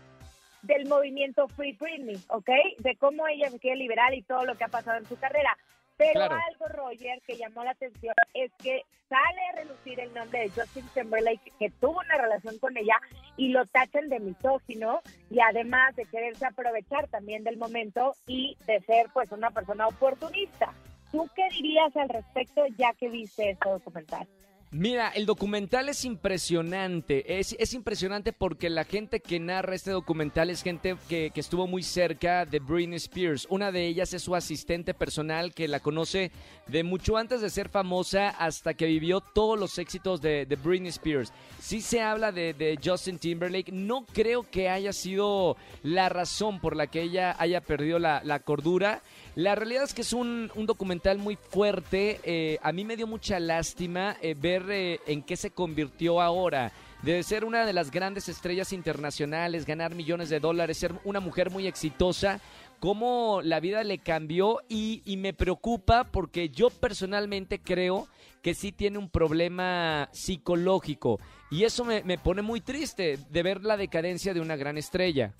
del 0.62 0.88
movimiento 0.88 1.48
Free 1.50 1.78
Britney, 1.80 2.18
¿ok? 2.30 2.50
De 2.80 2.96
cómo 2.98 3.28
ella 3.28 3.50
se 3.50 3.60
quiere 3.60 3.78
liberar 3.78 4.14
y 4.14 4.24
todo 4.24 4.46
lo 4.46 4.56
que 4.56 4.64
ha 4.64 4.70
pasado 4.70 4.98
en 4.98 5.06
su 5.06 5.18
carrera. 5.18 5.58
Pero 5.98 6.24
algo, 6.24 6.68
Roger, 6.70 7.22
que 7.26 7.38
llamó 7.38 7.64
la 7.64 7.72
atención 7.72 8.16
es 8.34 8.52
que 8.62 8.82
sale 9.08 9.42
a 9.52 9.56
relucir 9.58 10.00
el 10.00 10.14
nombre 10.14 10.40
de 10.40 10.50
Justin 10.50 10.88
Timberlake, 10.94 11.52
que 11.60 11.70
tuvo 11.70 12.00
una 12.00 12.18
relación 12.18 12.58
con 12.58 12.76
ella, 12.76 13.00
y 13.38 13.50
lo 13.50 13.66
tachan 13.68 14.10
de 14.10 14.20
misógino 14.20 15.02
y 15.30 15.40
además 15.40 15.96
de 15.96 16.06
quererse 16.06 16.48
aprovechar 16.48 17.08
también 17.10 17.44
del 17.44 17.58
momento 17.58 18.16
y 18.26 18.58
de 18.66 18.82
ser 18.82 19.08
pues 19.14 19.32
una 19.32 19.52
persona 19.52 19.88
oportunista. 19.88 20.74
¿Tú 21.14 21.30
qué 21.36 21.48
dirías 21.56 21.96
al 21.96 22.10
respecto 22.10 22.64
ya 22.76 22.92
que 22.96 23.08
viste 23.08 23.52
este 23.52 23.70
documental? 23.70 24.28
Mira, 24.72 25.10
el 25.10 25.28
documental 25.28 25.88
es 25.90 26.04
impresionante. 26.04 27.40
Es, 27.40 27.56
es 27.60 27.76
impresionante 27.76 28.34
porque 28.34 28.72
la 28.72 28.84
gente 28.84 29.20
que 29.20 29.40
narra 29.40 29.76
este 29.76 29.92
documental 29.92 30.50
es 30.50 30.64
gente 30.64 30.98
que, 31.08 31.30
que 31.30 31.40
estuvo 31.40 31.68
muy 31.68 31.84
cerca 31.84 32.48
de 32.48 32.58
Britney 32.58 32.96
Spears. 32.96 33.46
Una 33.52 33.72
de 33.72 33.86
ellas 33.86 34.16
es 34.16 34.24
su 34.24 34.34
asistente 34.34 34.96
personal 34.96 35.54
que 35.54 35.68
la 35.68 35.80
conoce 35.80 36.32
de 36.66 36.84
mucho 36.84 37.18
antes 37.18 37.42
de 37.42 37.52
ser 37.52 37.70
famosa 37.70 38.30
hasta 38.30 38.74
que 38.74 38.88
vivió 38.88 39.22
todos 39.22 39.60
los 39.60 39.78
éxitos 39.78 40.22
de, 40.22 40.48
Britney 40.64 40.90
Spears. 40.90 41.32
Sí 41.60 41.80
se 41.80 42.02
habla 42.02 42.32
de, 42.32 42.56
de 42.56 42.80
Justin 42.84 43.20
Timberlake. 43.20 43.72
No 43.72 44.08
creo 44.12 44.42
que 44.42 44.70
haya 44.70 44.92
sido 44.92 45.56
la 45.84 46.10
razón 46.10 46.60
por 46.60 46.76
la 46.76 46.88
que 46.88 47.04
ella 47.04 47.36
haya 47.38 47.62
perdido 47.62 48.00
la, 48.00 48.24
la 48.24 48.40
cordura. 48.40 49.04
La 49.36 49.56
realidad 49.56 49.84
es 49.84 49.96
que 49.96 50.04
es 50.04 50.14
un, 50.14 50.52
documental 50.56 51.18
muy 51.18 51.36
fuerte. 51.36 52.20
Eh, 52.24 52.60
a 52.62 52.72
mí 52.72 52.86
me 52.86 52.96
dio 52.96 53.08
mucha 53.08 53.40
lástima 53.40 54.16
eh, 54.22 54.36
ver 54.40 54.70
eh, 54.70 55.00
en 55.08 55.24
qué 55.24 55.36
se 55.36 55.50
convirtió 55.50 56.22
ahora. 56.22 56.72
De 57.02 57.22
ser 57.24 57.44
una 57.44 57.66
de 57.66 57.74
las 57.74 57.90
grandes 57.90 58.30
estrellas 58.30 58.72
internacionales, 58.72 59.66
ganar 59.66 59.96
millones 59.96 60.30
de 60.30 60.40
dólares, 60.40 60.78
ser 60.78 60.94
una 61.04 61.20
mujer 61.20 61.50
muy 61.50 61.66
exitosa, 61.66 62.40
cómo 62.80 63.42
la 63.44 63.60
vida 63.60 63.84
le 63.84 63.98
cambió 63.98 64.60
y, 64.70 65.02
y 65.04 65.18
me 65.18 65.34
preocupa 65.34 66.04
porque 66.06 66.50
yo 66.50 66.70
personalmente 66.70 67.60
creo 67.60 68.08
que 68.42 68.54
sí 68.54 68.72
tiene 68.72 69.00
un 69.00 69.10
problema 69.10 70.10
psicológico 70.14 71.20
y 71.50 71.64
eso 71.64 71.84
me 71.84 72.18
pone 72.18 72.42
muy 72.42 72.62
triste 72.62 73.18
de 73.30 73.44
ver 73.44 73.64
la 73.64 73.78
decadencia 73.78 74.34
de 74.34 74.42
una 74.42 74.56
gran 74.56 74.78
estrella. 74.78 75.34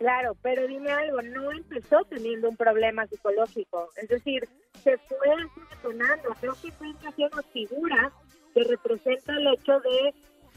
Claro, 0.00 0.34
pero 0.40 0.66
dime 0.66 0.90
algo, 0.90 1.20
no 1.20 1.52
empezó 1.52 2.02
teniendo 2.08 2.48
un 2.48 2.56
problema 2.56 3.06
psicológico, 3.06 3.90
es 3.96 4.08
decir, 4.08 4.48
se 4.82 4.96
fue 4.96 5.36
detonando. 5.68 6.30
Creo 6.40 6.56
que 6.62 6.72
fue 6.72 6.88
una 6.88 7.42
figura 7.52 8.10
que 8.54 8.64
representa 8.64 9.34
el 9.34 9.48
hecho 9.48 9.78
de 9.80 10.14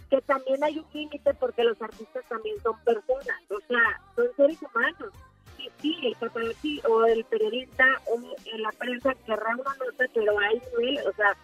que 0.09 0.21
también 0.21 0.63
hay 0.63 0.79
un 0.79 0.85
límite 0.93 1.33
porque 1.33 1.65
los 1.65 1.81
artistas 1.81 2.23
también 2.29 2.57
son 2.62 2.79
personas, 2.85 3.41
o 3.50 3.59
sea, 3.67 4.01
son 4.15 4.27
seres 4.38 4.59
humanos. 4.62 5.12
Y 5.57 5.69
sí, 5.81 5.97
el 6.03 6.15
paparazzi 6.15 6.81
o 6.88 7.03
el 7.03 7.25
periodista 7.25 7.85
o 8.05 8.21
la 8.57 8.71
prensa 8.71 9.13
querrá 9.25 9.57
una 9.57 9.75
nota, 9.75 10.05
pero 10.13 10.39
hay 10.39 10.62
nivel, 10.79 11.05
o 11.05 11.12
sea, 11.15 11.35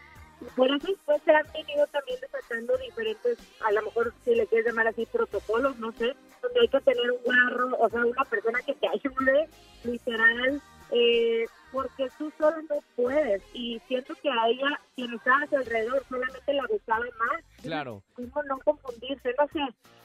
eso 0.42 0.88
después 0.88 1.22
se 1.24 1.32
han 1.32 1.46
venido 1.54 1.86
también 1.88 2.20
desatando 2.22 2.78
diferentes, 2.78 3.38
a 3.66 3.72
lo 3.72 3.82
mejor 3.84 4.14
si 4.24 4.36
le 4.36 4.48
quieres 4.48 4.68
llamar 4.68 4.88
así, 4.88 5.06
protocolos, 5.06 5.78
no 5.80 5.92
sé, 5.94 6.16
donde 6.42 6.60
hay 6.62 6.68
que 6.68 6.80
tener 6.82 7.12
un 7.12 7.24
guarro, 7.24 7.78
o 7.78 7.90
sea, 7.90 8.06
una 8.06 8.26
persona 8.26 8.60
que 8.66 8.74
te 8.74 8.88
ayude, 8.88 9.50
literal, 9.84 10.62
eh, 10.92 11.46
porque 11.72 12.10
tú 12.18 12.32
solo 12.38 12.58
no 12.64 12.78
puedes. 12.96 13.44
Y 13.54 13.80
siento 13.88 14.16
que 14.22 14.30
a 14.30 14.48
ella, 14.48 14.80
quien 14.96 15.14
estaba 15.14 15.44
a 15.44 15.48
su 15.48 15.58
alrededor, 15.58 16.04
solamente 16.10 16.54
la 16.54 16.66
gustaba 16.68 17.06
más. 17.20 17.44
Claro. 17.62 18.02
Cómo 18.16 18.44
no 18.44 18.58
confundirse, 18.60 19.34
no 19.38 19.48
sé. 19.48 19.60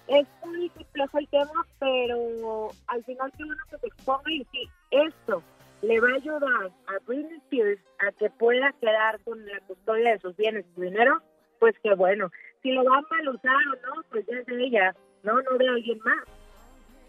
Es 0.06 0.26
muy 0.44 0.68
complejo 0.70 1.18
el 1.18 1.28
tema, 1.28 1.66
pero 1.78 2.70
al 2.88 3.04
final 3.04 3.32
que 3.32 3.42
uno 3.42 3.56
se 3.70 3.86
exponga 3.86 4.30
y 4.30 4.44
si 4.52 4.68
esto 4.90 5.42
le 5.82 6.00
va 6.00 6.08
a 6.08 6.16
ayudar 6.16 6.70
a 6.86 6.98
Britney 7.06 7.38
Spears 7.46 7.80
a 7.98 8.12
que 8.12 8.30
pueda 8.30 8.72
quedar 8.80 9.20
con 9.24 9.44
la 9.46 9.60
custodia 9.60 10.12
de 10.12 10.18
sus 10.20 10.36
bienes 10.36 10.64
y 10.76 10.80
dinero, 10.82 11.22
pues 11.58 11.74
qué 11.82 11.94
bueno. 11.94 12.30
Si 12.62 12.72
lo 12.72 12.84
va 12.84 12.98
a 12.98 13.02
mal 13.02 13.28
usar 13.28 13.56
o 13.56 13.86
no, 13.86 14.02
pues 14.10 14.26
ya 14.26 14.38
es 14.38 14.46
de 14.46 14.64
ella, 14.64 14.94
no, 15.22 15.40
no 15.42 15.58
de 15.58 15.68
alguien 15.68 15.98
más. 16.04 16.24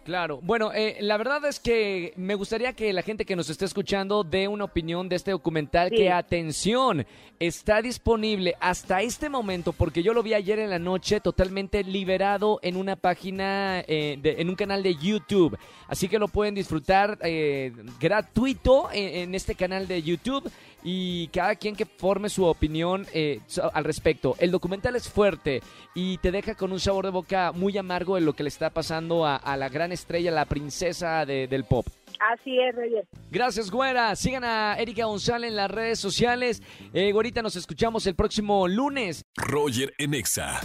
Claro, 0.05 0.39
bueno, 0.43 0.71
eh, 0.71 0.97
la 0.99 1.17
verdad 1.17 1.43
es 1.45 1.59
que 1.59 2.13
me 2.15 2.35
gustaría 2.35 2.73
que 2.73 2.93
la 2.93 3.01
gente 3.01 3.25
que 3.25 3.35
nos 3.35 3.49
esté 3.49 3.65
escuchando 3.65 4.23
dé 4.23 4.47
una 4.47 4.63
opinión 4.65 5.09
de 5.09 5.15
este 5.15 5.31
documental 5.31 5.89
Sí. 5.89 5.95
que, 5.95 6.11
atención, 6.11 7.07
está 7.39 7.81
disponible 7.81 8.53
hasta 8.59 9.01
este 9.01 9.29
momento, 9.29 9.73
porque 9.73 10.03
yo 10.03 10.13
lo 10.13 10.21
vi 10.21 10.35
ayer 10.35 10.59
en 10.59 10.69
la 10.69 10.77
noche 10.77 11.19
totalmente 11.21 11.83
liberado 11.83 12.59
en 12.61 12.75
una 12.77 12.95
página, 12.95 13.79
eh, 13.87 14.19
de- 14.21 14.35
en 14.39 14.47
un 14.49 14.55
canal 14.55 14.83
de 14.83 14.93
YouTube. 14.93 15.57
Así 15.87 16.07
que 16.07 16.19
lo 16.19 16.27
pueden 16.27 16.53
disfrutar 16.53 17.17
eh, 17.23 17.71
gratuito 17.99 18.89
en, 18.93 19.15
en 19.29 19.35
este 19.35 19.55
canal 19.55 19.87
de 19.87 20.03
YouTube 20.03 20.51
y 20.87 21.27
cada 21.29 21.55
quien 21.55 21.75
que 21.75 21.85
forme 21.85 22.29
su 22.29 22.45
opinión 22.45 23.07
eh, 23.11 23.39
al 23.73 23.83
respecto. 23.83 24.35
El 24.39 24.51
documental 24.51 24.95
es 24.95 25.09
fuerte 25.09 25.61
y 25.95 26.19
te 26.19 26.31
deja 26.31 26.53
con 26.53 26.71
un 26.71 26.79
sabor 26.79 27.05
de 27.05 27.11
boca 27.11 27.51
muy 27.51 27.75
amargo 27.77 28.15
de 28.15 28.21
lo 28.21 28.33
que 28.33 28.43
le 28.43 28.49
está 28.49 28.69
pasando 28.69 29.25
a, 29.25 29.35
a 29.35 29.57
la 29.57 29.67
gran 29.69 29.91
estrella, 29.91 30.29
la 30.31 30.45
princesa 30.45 31.25
de- 31.25 31.47
del 31.47 31.63
pop. 31.65 31.87
Así 32.19 32.57
es, 32.59 32.75
Reyes. 32.75 33.05
Gracias, 33.31 33.69
Güera. 33.71 34.15
Sigan 34.15 34.43
a 34.45 34.75
Erika 34.79 35.05
González 35.05 35.49
en 35.49 35.55
las 35.57 35.69
redes 35.71 35.99
sociales. 35.99 36.61
Eh, 36.93 37.11
Güerita, 37.11 37.41
nos 37.41 37.55
escuchamos 37.55 38.05
el 38.07 38.15
próximo 38.15 38.67
lunes. 38.67 39.25
Roger 39.35 39.93
en 39.97 40.13
Exa. 40.13 40.61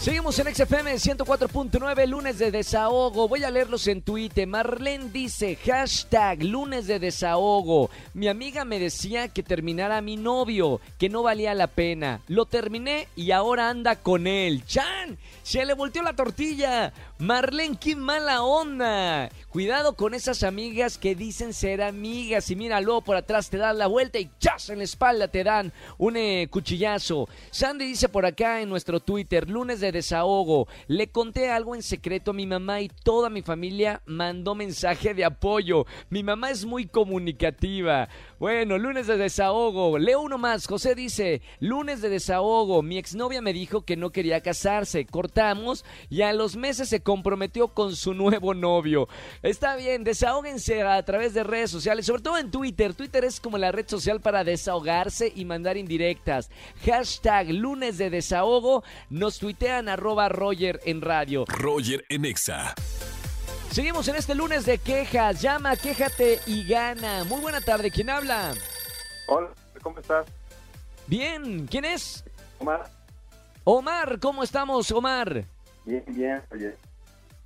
Seguimos 0.00 0.38
en 0.38 0.54
XFM 0.54 0.94
104.9, 0.94 2.06
lunes 2.06 2.38
de 2.38 2.52
desahogo. 2.52 3.26
Voy 3.26 3.42
a 3.42 3.50
leerlos 3.50 3.88
en 3.88 4.00
Twitter. 4.00 4.46
Marlene 4.46 5.10
dice, 5.10 5.56
hashtag 5.56 6.44
lunes 6.44 6.86
de 6.86 7.00
desahogo. 7.00 7.90
Mi 8.14 8.28
amiga 8.28 8.64
me 8.64 8.78
decía 8.78 9.26
que 9.26 9.42
terminara 9.42 9.96
a 9.96 10.00
mi 10.00 10.16
novio, 10.16 10.80
que 10.98 11.08
no 11.08 11.24
valía 11.24 11.52
la 11.52 11.66
pena. 11.66 12.20
Lo 12.28 12.46
terminé 12.46 13.08
y 13.16 13.32
ahora 13.32 13.70
anda 13.70 13.96
con 13.96 14.28
él. 14.28 14.64
¡Chan! 14.66 15.18
Se 15.42 15.64
le 15.64 15.74
volteó 15.74 16.02
la 16.02 16.12
tortilla. 16.14 16.92
Marlene, 17.20 17.76
qué 17.76 17.96
mala 17.96 18.44
onda. 18.44 19.28
Cuidado 19.50 19.96
con 19.96 20.14
esas 20.14 20.44
amigas 20.44 20.98
que 20.98 21.16
dicen 21.16 21.52
ser 21.52 21.82
amigas 21.82 22.48
y 22.48 22.54
mira, 22.54 22.80
luego 22.80 23.00
por 23.00 23.16
atrás 23.16 23.50
te 23.50 23.56
dan 23.56 23.76
la 23.76 23.88
vuelta 23.88 24.20
y 24.20 24.30
¡chas! 24.38 24.70
en 24.70 24.78
la 24.78 24.84
espalda 24.84 25.26
te 25.26 25.42
dan 25.42 25.72
un 25.98 26.16
eh, 26.16 26.46
cuchillazo. 26.48 27.28
Sandy 27.50 27.86
dice 27.86 28.08
por 28.08 28.24
acá 28.24 28.60
en 28.60 28.68
nuestro 28.68 29.00
Twitter, 29.00 29.50
lunes 29.50 29.80
de 29.80 29.90
desahogo, 29.90 30.68
le 30.86 31.08
conté 31.08 31.50
algo 31.50 31.74
en 31.74 31.82
secreto 31.82 32.30
a 32.30 32.34
mi 32.34 32.46
mamá 32.46 32.82
y 32.82 32.88
toda 32.88 33.30
mi 33.30 33.42
familia 33.42 34.00
mandó 34.06 34.54
mensaje 34.54 35.12
de 35.12 35.24
apoyo. 35.24 35.86
Mi 36.10 36.22
mamá 36.22 36.50
es 36.50 36.64
muy 36.64 36.86
comunicativa. 36.86 38.08
Bueno, 38.38 38.78
lunes 38.78 39.08
de 39.08 39.16
desahogo. 39.16 39.98
Leo 39.98 40.20
uno 40.20 40.38
más. 40.38 40.66
José 40.68 40.94
dice, 40.94 41.42
lunes 41.58 42.00
de 42.00 42.08
desahogo. 42.08 42.82
Mi 42.82 42.96
exnovia 42.96 43.42
me 43.42 43.52
dijo 43.52 43.82
que 43.82 43.96
no 43.96 44.10
quería 44.10 44.42
casarse. 44.42 45.06
Cortamos 45.06 45.84
y 46.08 46.22
a 46.22 46.32
los 46.32 46.54
meses 46.54 46.88
se 46.88 47.00
comprometió 47.00 47.68
con 47.68 47.96
su 47.96 48.14
nuevo 48.14 48.54
novio. 48.54 49.08
Está 49.42 49.74
bien, 49.74 50.04
desahóguense 50.04 50.82
a 50.82 51.02
través 51.04 51.34
de 51.34 51.42
redes 51.42 51.72
sociales, 51.72 52.06
sobre 52.06 52.22
todo 52.22 52.38
en 52.38 52.52
Twitter. 52.52 52.94
Twitter 52.94 53.24
es 53.24 53.40
como 53.40 53.58
la 53.58 53.72
red 53.72 53.88
social 53.88 54.20
para 54.20 54.44
desahogarse 54.44 55.32
y 55.34 55.44
mandar 55.44 55.76
indirectas. 55.76 56.48
Hashtag 56.86 57.50
lunes 57.50 57.98
de 57.98 58.08
desahogo. 58.08 58.84
Nos 59.10 59.40
tuitean 59.40 59.88
arroba 59.88 60.28
Roger 60.28 60.78
en 60.84 61.00
radio. 61.00 61.44
Roger 61.48 62.04
en 62.08 62.24
Exa. 62.24 62.76
Seguimos 63.70 64.08
en 64.08 64.16
este 64.16 64.34
lunes 64.34 64.64
de 64.64 64.78
quejas. 64.78 65.40
Llama, 65.40 65.76
quéjate 65.76 66.38
y 66.46 66.66
gana. 66.66 67.24
Muy 67.24 67.40
buena 67.40 67.60
tarde. 67.60 67.90
¿Quién 67.90 68.10
habla? 68.10 68.54
Hola, 69.28 69.50
¿cómo 69.82 69.98
estás? 69.98 70.26
Bien, 71.06 71.66
¿quién 71.66 71.84
es? 71.84 72.24
Omar. 72.58 72.86
Omar, 73.64 74.18
¿cómo 74.20 74.42
estamos, 74.42 74.90
Omar? 74.90 75.44
Bien, 75.84 76.02
bien, 76.08 76.42
oye. 76.50 76.74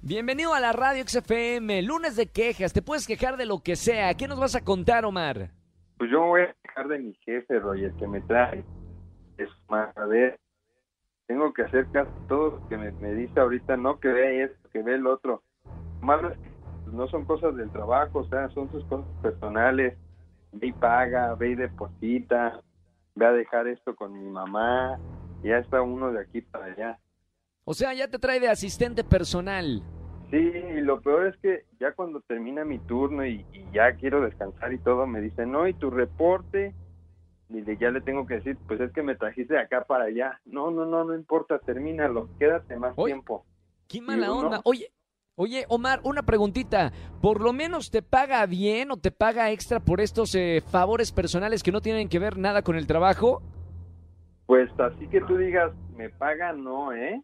Bienvenido 0.01 0.55
a 0.55 0.61
la 0.61 0.73
radio 0.73 1.05
XFM, 1.07 1.83
lunes 1.83 2.17
de 2.17 2.27
quejas. 2.27 2.73
Te 2.73 2.83
puedes 2.83 3.07
quejar 3.07 3.37
de 3.37 3.47
lo 3.47 3.59
que 3.59 3.77
sea. 3.77 4.15
¿Qué 4.15 4.27
nos 4.27 4.39
vas 4.39 4.55
a 4.55 4.65
contar, 4.65 5.05
Omar? 5.05 5.51
Pues 5.99 6.11
yo 6.11 6.21
me 6.21 6.27
voy 6.27 6.43
a 6.43 6.57
quejar 6.63 6.89
de 6.89 6.99
mi 6.99 7.15
jefe, 7.25 7.59
Roger, 7.59 7.93
que 7.99 8.07
me 8.07 8.21
trae. 8.23 8.65
Es 9.39 9.49
más, 9.69 9.97
a 9.97 10.05
ver, 10.07 10.39
tengo 11.27 11.53
que 11.53 11.63
hacer 11.63 11.87
caso 11.93 12.11
a 12.11 12.29
todo 12.29 12.51
lo 12.51 12.69
que 12.69 12.77
me, 12.77 12.91
me 12.93 13.13
dice 13.15 13.39
ahorita, 13.39 13.77
no 13.77 14.01
que 14.01 14.09
vea 14.09 14.45
esto, 14.45 14.69
que 14.71 14.83
ve 14.83 14.95
el 14.95 15.07
otro. 15.07 15.43
Malo 16.03 16.31
es 16.31 16.39
que 16.39 16.51
pues, 16.85 16.95
no 16.95 17.07
son 17.09 17.25
cosas 17.25 17.57
del 17.57 17.71
trabajo, 17.71 18.21
o 18.21 18.25
sea, 18.29 18.49
son 18.51 18.71
sus 18.71 18.85
cosas 18.85 19.07
personales. 19.23 19.97
Ve 20.53 20.67
y 20.67 20.73
paga, 20.73 21.35
ve 21.35 21.51
y 21.51 21.55
deposita, 21.55 22.61
ve 23.15 23.27
a 23.27 23.33
dejar 23.33 23.69
esto 23.69 23.95
con 23.97 24.13
mi 24.13 24.29
mamá. 24.31 24.99
Ya 25.43 25.59
está 25.59 25.81
uno 25.81 26.13
de 26.13 26.21
aquí 26.21 26.43
para 26.43 26.67
allá. 26.67 26.99
O 27.65 27.73
sea, 27.75 27.95
ya 27.95 28.09
te 28.09 28.19
trae 28.19 28.39
de 28.41 28.49
asistente 28.49 29.03
personal. 29.05 29.83
Sí, 30.31 30.37
y 30.39 30.81
lo 30.81 31.01
peor 31.01 31.29
es 31.29 31.37
que 31.39 31.65
ya 31.79 31.93
cuando 31.93 32.21
termina 32.21 32.65
mi 32.65 32.79
turno 32.81 33.25
y, 33.25 33.47
y 33.53 33.71
ya 33.73 33.95
quiero 33.95 34.21
descansar 34.23 34.73
y 34.73 34.79
todo, 34.79 35.07
me 35.07 35.21
dicen, 35.21 35.53
no, 35.53 35.69
y 35.69 35.75
tu 35.75 35.91
reporte, 35.91 36.75
y 37.51 37.61
de- 37.61 37.77
ya 37.77 37.91
le 37.91 38.01
tengo 38.01 38.27
que 38.27 38.35
decir, 38.35 38.59
pues 38.67 38.81
es 38.81 38.93
que 38.93 39.03
me 39.03 39.15
trajiste 39.15 39.55
de 39.55 39.61
acá 39.61 39.85
para 39.85 40.05
allá. 40.05 40.41
No, 40.45 40.71
no, 40.71 40.85
no, 40.87 41.05
no 41.05 41.15
importa, 41.15 41.59
termínalo, 41.61 42.29
quédate 42.39 42.77
más 42.77 42.95
Oye. 42.97 43.13
tiempo. 43.13 43.45
Qué 43.89 44.01
mala 44.01 44.33
onda. 44.33 44.61
Oye, 44.65 44.91
oye, 45.37 45.65
Omar, 45.69 46.01
una 46.05 46.23
preguntita. 46.23 46.93
¿Por 47.21 47.41
lo 47.41 47.53
menos 47.53 47.91
te 47.91 48.03
paga 48.03 48.45
bien 48.47 48.91
o 48.91 48.97
te 48.97 49.11
paga 49.11 49.51
extra 49.51 49.81
por 49.81 50.01
estos 50.01 50.35
eh, 50.35 50.63
favores 50.71 51.13
personales 51.13 51.63
que 51.63 51.73
no 51.73 51.81
tienen 51.81 52.09
que 52.09 52.19
ver 52.19 52.39
nada 52.39 52.63
con 52.63 52.77
el 52.77 52.87
trabajo? 52.87 53.43
Pues 54.47 54.71
así 54.79 55.07
que 55.09 55.21
tú 55.23 55.37
digas, 55.37 55.73
me 55.97 56.11
paga, 56.11 56.53
no, 56.53 56.93
¿eh? 56.93 57.23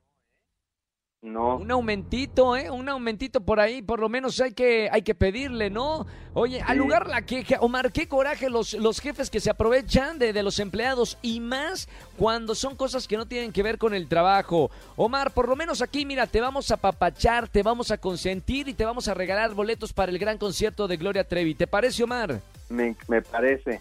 No. 1.20 1.56
Un 1.56 1.70
aumentito, 1.72 2.56
¿eh? 2.56 2.70
Un 2.70 2.88
aumentito 2.88 3.40
por 3.40 3.58
ahí, 3.58 3.82
por 3.82 3.98
lo 3.98 4.08
menos 4.08 4.40
hay 4.40 4.52
que, 4.52 4.88
hay 4.92 5.02
que 5.02 5.16
pedirle, 5.16 5.68
¿no? 5.68 6.06
Oye, 6.32 6.62
al 6.62 6.78
lugar 6.78 7.08
la 7.08 7.22
queja, 7.22 7.58
Omar, 7.58 7.90
qué 7.90 8.06
coraje 8.06 8.48
los, 8.48 8.74
los 8.74 9.00
jefes 9.00 9.28
que 9.28 9.40
se 9.40 9.50
aprovechan 9.50 10.20
de, 10.20 10.32
de 10.32 10.44
los 10.44 10.60
empleados 10.60 11.18
y 11.20 11.40
más 11.40 11.88
cuando 12.16 12.54
son 12.54 12.76
cosas 12.76 13.08
que 13.08 13.16
no 13.16 13.26
tienen 13.26 13.52
que 13.52 13.64
ver 13.64 13.78
con 13.78 13.94
el 13.94 14.06
trabajo. 14.06 14.70
Omar, 14.94 15.32
por 15.32 15.48
lo 15.48 15.56
menos 15.56 15.82
aquí, 15.82 16.06
mira, 16.06 16.28
te 16.28 16.40
vamos 16.40 16.70
a 16.70 16.76
papachar, 16.76 17.48
te 17.48 17.64
vamos 17.64 17.90
a 17.90 17.98
consentir 17.98 18.68
y 18.68 18.74
te 18.74 18.84
vamos 18.84 19.08
a 19.08 19.14
regalar 19.14 19.54
boletos 19.54 19.92
para 19.92 20.12
el 20.12 20.20
gran 20.20 20.38
concierto 20.38 20.86
de 20.86 20.98
Gloria 20.98 21.24
Trevi. 21.24 21.56
¿Te 21.56 21.66
parece, 21.66 22.04
Omar? 22.04 22.40
Me, 22.68 22.94
me 23.08 23.22
parece. 23.22 23.80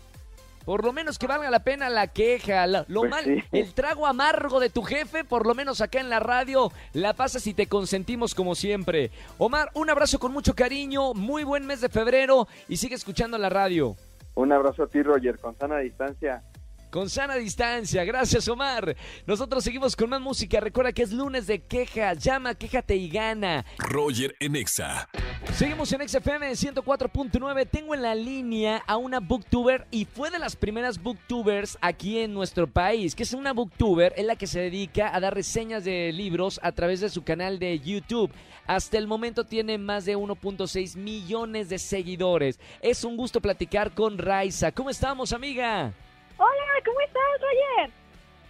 Por 0.67 0.83
lo 0.83 0.91
menos 0.91 1.17
que 1.17 1.27
valga 1.27 1.49
la 1.49 1.59
pena 1.63 1.89
la 1.89 2.07
queja, 2.07 2.67
la- 2.67 2.83
lo 2.89 2.99
Pues 2.99 3.11
mal, 3.11 3.23
sí. 3.23 3.41
el 3.53 3.73
trago 3.73 4.05
amargo 4.05 4.59
de 4.59 4.69
tu 4.69 4.83
jefe, 4.83 5.23
por 5.23 5.47
lo 5.47 5.55
menos 5.55 5.79
acá 5.79 6.01
en 6.01 6.09
la 6.09 6.19
radio, 6.19 6.73
la 6.91 7.13
pasas 7.13 7.47
y 7.47 7.53
te 7.53 7.67
consentimos 7.67 8.35
como 8.35 8.53
siempre. 8.53 9.09
Omar, 9.37 9.69
un 9.75 9.89
abrazo 9.89 10.19
con 10.19 10.33
mucho 10.33 10.53
cariño, 10.55 11.13
muy 11.13 11.45
buen 11.45 11.65
mes 11.65 11.79
de 11.79 11.87
febrero 11.87 12.49
y 12.67 12.75
sigue 12.75 12.95
escuchando 12.95 13.37
la 13.37 13.47
radio. 13.47 13.95
Un 14.35 14.51
abrazo 14.51 14.83
a 14.83 14.87
ti, 14.87 15.01
Roger, 15.01 15.39
con 15.39 15.57
sana 15.57 15.77
distancia. 15.77 16.43
Con 16.89 17.09
sana 17.09 17.35
distancia, 17.35 18.05
gracias 18.05 18.47
Omar. 18.47 18.95
Nosotros 19.25 19.63
seguimos 19.63 19.95
con 19.95 20.09
más 20.09 20.21
música. 20.21 20.61
Recuerda 20.61 20.93
que 20.93 21.03
es 21.03 21.11
lunes 21.11 21.45
de 21.45 21.59
quejas. 21.59 22.23
Llama, 22.23 22.55
quéjate 22.55 22.95
y 22.95 23.09
gana. 23.09 23.65
Roger 23.77 24.35
en 24.39 24.55
Exa. 24.55 25.09
Seguimos 25.53 25.91
en 25.91 26.07
XFM 26.07 26.49
104.9. 26.51 27.67
Tengo 27.69 27.93
en 27.93 28.01
la 28.01 28.15
línea 28.15 28.83
a 28.87 28.95
una 28.95 29.19
booktuber 29.19 29.85
y 29.91 30.05
fue 30.05 30.31
de 30.31 30.39
las 30.39 30.55
primeras 30.55 31.01
booktubers 31.01 31.77
aquí 31.81 32.19
en 32.19 32.33
nuestro 32.33 32.67
país. 32.67 33.15
Que 33.15 33.23
es 33.23 33.33
una 33.33 33.51
booktuber, 33.51 34.13
es 34.15 34.25
la 34.25 34.37
que 34.37 34.47
se 34.47 34.61
dedica 34.61 35.13
a 35.13 35.19
dar 35.19 35.35
reseñas 35.35 35.83
de 35.83 36.13
libros 36.13 36.57
a 36.63 36.71
través 36.71 37.01
de 37.01 37.09
su 37.09 37.23
canal 37.23 37.59
de 37.59 37.79
YouTube. 37.79 38.31
Hasta 38.65 38.97
el 38.97 39.07
momento 39.07 39.45
tiene 39.45 39.77
más 39.77 40.05
de 40.05 40.15
1.6 40.15 40.95
millones 40.95 41.67
de 41.67 41.79
seguidores. 41.79 42.59
Es 42.81 43.03
un 43.03 43.17
gusto 43.17 43.41
platicar 43.41 43.91
con 43.93 44.17
Raiza. 44.17 44.71
¿Cómo 44.71 44.89
estamos, 44.89 45.33
amiga? 45.33 45.93
Hola, 46.37 46.83
¿cómo 46.85 46.99
estás, 47.01 47.23
Roger? 47.41 47.91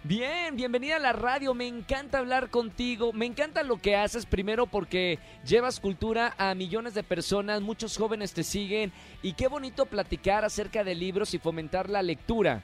Bien, 0.04 0.56
bienvenida 0.56 0.96
a 0.96 0.98
la 0.98 1.12
radio. 1.12 1.54
Me 1.54 1.66
encanta 1.66 2.18
hablar 2.18 2.50
contigo. 2.50 3.12
Me 3.14 3.24
encanta 3.24 3.62
lo 3.62 3.78
que 3.78 3.96
haces 3.96 4.26
primero 4.26 4.66
porque 4.66 5.18
llevas 5.44 5.80
cultura 5.80 6.34
a 6.36 6.54
millones 6.54 6.94
de 6.94 7.02
personas, 7.02 7.62
muchos 7.62 7.96
jóvenes 7.96 8.34
te 8.34 8.42
siguen 8.42 8.92
y 9.22 9.32
qué 9.32 9.48
bonito 9.48 9.86
platicar 9.86 10.44
acerca 10.44 10.84
de 10.84 10.94
libros 10.94 11.32
y 11.32 11.38
fomentar 11.38 11.88
la 11.88 12.02
lectura. 12.02 12.62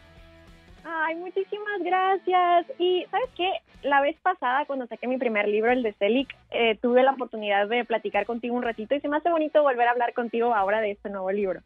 Ay, 0.84 1.16
muchísimas 1.16 1.82
gracias. 1.82 2.66
Y 2.78 3.06
sabes 3.10 3.30
qué, 3.34 3.50
la 3.82 4.02
vez 4.02 4.16
pasada 4.22 4.66
cuando 4.66 4.86
saqué 4.86 5.06
mi 5.06 5.16
primer 5.16 5.48
libro, 5.48 5.72
el 5.72 5.82
de 5.82 5.94
Celic, 5.94 6.36
eh, 6.50 6.76
tuve 6.82 7.02
la 7.02 7.12
oportunidad 7.12 7.66
de 7.66 7.84
platicar 7.86 8.26
contigo 8.26 8.54
un 8.54 8.62
ratito 8.62 8.94
y 8.94 9.00
se 9.00 9.08
me 9.08 9.16
hace 9.16 9.30
bonito 9.30 9.62
volver 9.62 9.88
a 9.88 9.92
hablar 9.92 10.12
contigo 10.12 10.54
ahora 10.54 10.82
de 10.82 10.90
este 10.90 11.08
nuevo 11.08 11.32
libro. 11.32 11.60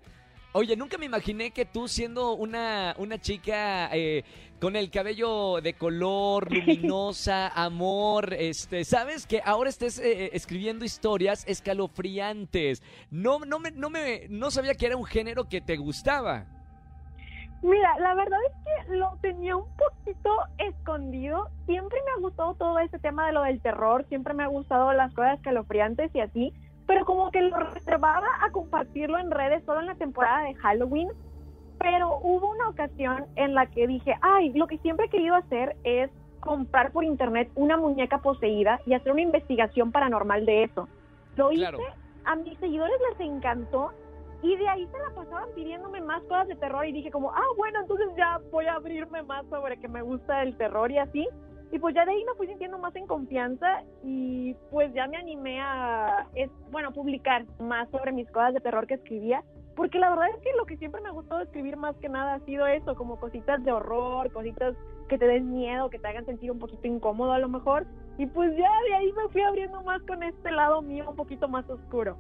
Oye, 0.58 0.74
nunca 0.74 0.98
me 0.98 1.06
imaginé 1.06 1.52
que 1.52 1.64
tú 1.64 1.86
siendo 1.86 2.32
una, 2.32 2.92
una 2.98 3.16
chica 3.18 3.90
eh, 3.92 4.24
con 4.60 4.74
el 4.74 4.90
cabello 4.90 5.60
de 5.60 5.74
color, 5.74 6.52
luminosa, 6.52 7.46
amor, 7.46 8.34
este, 8.34 8.84
sabes 8.84 9.24
que 9.24 9.40
ahora 9.44 9.70
estés 9.70 10.00
eh, 10.00 10.30
escribiendo 10.32 10.84
historias 10.84 11.46
escalofriantes. 11.46 12.82
No, 13.08 13.38
no 13.38 13.60
me, 13.60 13.70
no 13.70 13.88
me, 13.88 14.26
no 14.30 14.50
sabía 14.50 14.74
que 14.74 14.86
era 14.86 14.96
un 14.96 15.04
género 15.04 15.48
que 15.48 15.60
te 15.60 15.76
gustaba. 15.76 16.46
Mira, 17.62 17.96
la 18.00 18.16
verdad 18.16 18.40
es 18.48 18.86
que 18.88 18.96
lo 18.96 19.16
tenía 19.22 19.54
un 19.54 19.68
poquito 19.76 20.30
escondido. 20.58 21.50
Siempre 21.66 21.98
me 22.04 22.10
ha 22.10 22.20
gustado 22.20 22.54
todo 22.54 22.80
ese 22.80 22.98
tema 22.98 23.28
de 23.28 23.32
lo 23.32 23.42
del 23.44 23.60
terror, 23.60 24.06
siempre 24.08 24.34
me 24.34 24.42
ha 24.42 24.48
gustado 24.48 24.92
las 24.92 25.14
cosas 25.14 25.36
escalofriantes 25.36 26.12
y 26.16 26.18
así, 26.18 26.52
pero 26.88 27.04
como 27.04 27.30
que 27.30 27.42
lo 27.42 27.56
reservaba 27.58 28.26
a 28.40 28.50
compartirlo 28.50 29.18
en 29.18 29.30
redes 29.30 29.62
solo 29.64 29.80
en 29.80 29.86
la 29.86 29.94
temporada 29.94 30.44
de 30.44 30.54
Halloween. 30.54 31.10
Pero 31.78 32.18
hubo 32.22 32.50
una 32.50 32.70
ocasión 32.70 33.26
en 33.36 33.54
la 33.54 33.66
que 33.66 33.86
dije, 33.86 34.16
ay, 34.22 34.52
lo 34.54 34.66
que 34.66 34.78
siempre 34.78 35.06
he 35.06 35.10
querido 35.10 35.34
hacer 35.36 35.76
es 35.84 36.10
comprar 36.40 36.90
por 36.90 37.04
internet 37.04 37.50
una 37.56 37.76
muñeca 37.76 38.18
poseída 38.18 38.80
y 38.86 38.94
hacer 38.94 39.12
una 39.12 39.20
investigación 39.20 39.92
paranormal 39.92 40.46
de 40.46 40.64
eso. 40.64 40.88
Lo 41.36 41.52
hice, 41.52 41.60
Claro. 41.60 41.78
a 42.24 42.36
mis 42.36 42.58
seguidores 42.58 42.96
les 43.10 43.28
encantó 43.28 43.92
y 44.42 44.56
de 44.56 44.66
ahí 44.68 44.86
se 44.86 44.98
la 44.98 45.14
pasaban 45.14 45.50
pidiéndome 45.54 46.00
más 46.00 46.22
cosas 46.22 46.48
de 46.48 46.56
terror 46.56 46.86
y 46.86 46.92
dije 46.92 47.10
como, 47.10 47.30
ah, 47.32 47.46
bueno, 47.58 47.80
entonces 47.82 48.08
ya 48.16 48.40
voy 48.50 48.64
a 48.64 48.74
abrirme 48.74 49.22
más 49.24 49.44
sobre 49.50 49.76
que 49.78 49.88
me 49.88 50.00
gusta 50.00 50.42
el 50.42 50.56
terror 50.56 50.90
y 50.90 50.96
así. 50.98 51.28
Y 51.70 51.78
pues 51.78 51.94
ya 51.94 52.04
de 52.04 52.12
ahí 52.12 52.24
me 52.24 52.34
fui 52.34 52.46
sintiendo 52.46 52.78
más 52.78 52.96
en 52.96 53.06
confianza 53.06 53.82
y 54.02 54.54
pues 54.70 54.92
ya 54.94 55.06
me 55.06 55.18
animé 55.18 55.60
a, 55.60 56.26
es, 56.34 56.50
bueno, 56.70 56.92
publicar 56.92 57.44
más 57.60 57.88
sobre 57.90 58.12
mis 58.12 58.30
cosas 58.30 58.54
de 58.54 58.60
terror 58.60 58.86
que 58.86 58.94
escribía. 58.94 59.42
Porque 59.76 59.98
la 59.98 60.10
verdad 60.10 60.28
es 60.34 60.42
que 60.42 60.50
lo 60.56 60.64
que 60.64 60.76
siempre 60.76 61.00
me 61.00 61.08
ha 61.08 61.12
gustado 61.12 61.40
escribir 61.42 61.76
más 61.76 61.94
que 61.96 62.08
nada 62.08 62.34
ha 62.34 62.40
sido 62.40 62.66
eso, 62.66 62.96
como 62.96 63.20
cositas 63.20 63.62
de 63.64 63.70
horror, 63.70 64.32
cositas 64.32 64.74
que 65.08 65.18
te 65.18 65.26
den 65.26 65.52
miedo, 65.52 65.90
que 65.90 65.98
te 65.98 66.08
hagan 66.08 66.26
sentir 66.26 66.50
un 66.50 66.58
poquito 66.58 66.86
incómodo 66.86 67.32
a 67.32 67.38
lo 67.38 67.48
mejor. 67.48 67.86
Y 68.16 68.26
pues 68.26 68.50
ya 68.56 68.70
de 68.88 68.94
ahí 68.94 69.12
me 69.12 69.28
fui 69.28 69.42
abriendo 69.42 69.80
más 69.82 70.02
con 70.02 70.22
este 70.22 70.50
lado 70.50 70.82
mío 70.82 71.04
un 71.08 71.16
poquito 71.16 71.48
más 71.48 71.68
oscuro. 71.70 72.16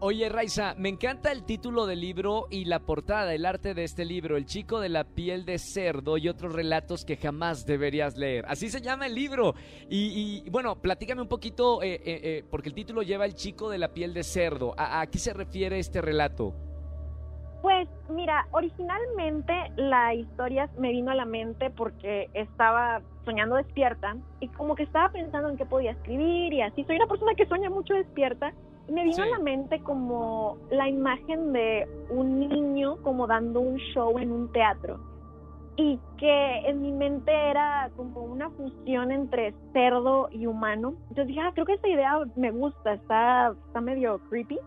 Oye, 0.00 0.28
Raiza, 0.28 0.76
me 0.78 0.90
encanta 0.90 1.32
el 1.32 1.42
título 1.42 1.84
del 1.84 2.00
libro 2.00 2.46
y 2.50 2.66
la 2.66 2.78
portada, 2.78 3.34
el 3.34 3.44
arte 3.44 3.74
de 3.74 3.82
este 3.82 4.04
libro, 4.04 4.36
El 4.36 4.46
chico 4.46 4.78
de 4.78 4.88
la 4.88 5.02
piel 5.02 5.44
de 5.44 5.58
cerdo 5.58 6.16
y 6.18 6.28
otros 6.28 6.52
relatos 6.52 7.04
que 7.04 7.16
jamás 7.16 7.66
deberías 7.66 8.16
leer. 8.16 8.44
Así 8.46 8.68
se 8.68 8.80
llama 8.80 9.06
el 9.06 9.16
libro. 9.16 9.54
Y, 9.90 10.48
bueno, 10.50 10.76
platícame 10.76 11.22
un 11.22 11.26
poquito, 11.26 11.82
eh, 11.82 11.94
eh, 11.94 12.00
eh, 12.04 12.44
porque 12.48 12.68
el 12.68 12.76
título 12.76 13.02
lleva 13.02 13.24
El 13.24 13.34
chico 13.34 13.70
de 13.70 13.78
la 13.78 13.88
piel 13.88 14.14
de 14.14 14.22
cerdo. 14.22 14.72
¿A, 14.78 15.00
a 15.00 15.06
qué 15.08 15.18
se 15.18 15.34
refiere 15.34 15.80
este 15.80 16.00
relato? 16.00 16.54
Pues 17.60 17.88
mira, 18.08 18.46
originalmente 18.52 19.52
la 19.74 20.14
historia 20.14 20.70
me 20.78 20.92
vino 20.92 21.10
a 21.10 21.16
la 21.16 21.24
mente 21.24 21.70
porque 21.70 22.30
estaba 22.34 23.02
soñando 23.24 23.56
despierta 23.56 24.16
y 24.38 24.46
como 24.46 24.76
que 24.76 24.84
estaba 24.84 25.10
pensando 25.10 25.48
en 25.48 25.56
qué 25.56 25.66
podía 25.66 25.90
escribir 25.90 26.52
y 26.52 26.62
así. 26.62 26.84
Soy 26.84 26.94
una 26.94 27.08
persona 27.08 27.34
que 27.34 27.46
sueña 27.46 27.68
mucho 27.68 27.94
despierta 27.94 28.54
me 28.92 29.02
vino 29.04 29.16
Sí. 29.16 29.22
a 29.22 29.26
la 29.26 29.38
mente 29.40 29.80
como 29.82 30.56
la 30.70 30.88
imagen 30.88 31.52
de 31.52 31.86
un 32.10 32.40
niño 32.40 32.96
como 33.02 33.26
dando 33.26 33.60
un 33.60 33.76
show 33.76 34.18
en 34.18 34.32
un 34.32 34.50
teatro 34.52 34.98
y 35.76 35.98
que 36.16 36.58
en 36.66 36.82
mi 36.82 36.90
mente 36.90 37.30
era 37.32 37.90
como 37.96 38.24
una 38.24 38.50
fusión 38.50 39.12
entre 39.12 39.54
cerdo 39.72 40.28
y 40.32 40.46
humano. 40.46 40.94
Entonces 41.02 41.28
dije, 41.28 41.40
ah, 41.40 41.52
creo 41.54 41.66
que 41.66 41.74
esta 41.74 41.88
idea 41.88 42.18
me 42.34 42.50
gusta, 42.50 42.94
está, 42.94 43.54
está 43.66 43.80
medio 43.80 44.18
creepy. 44.28 44.58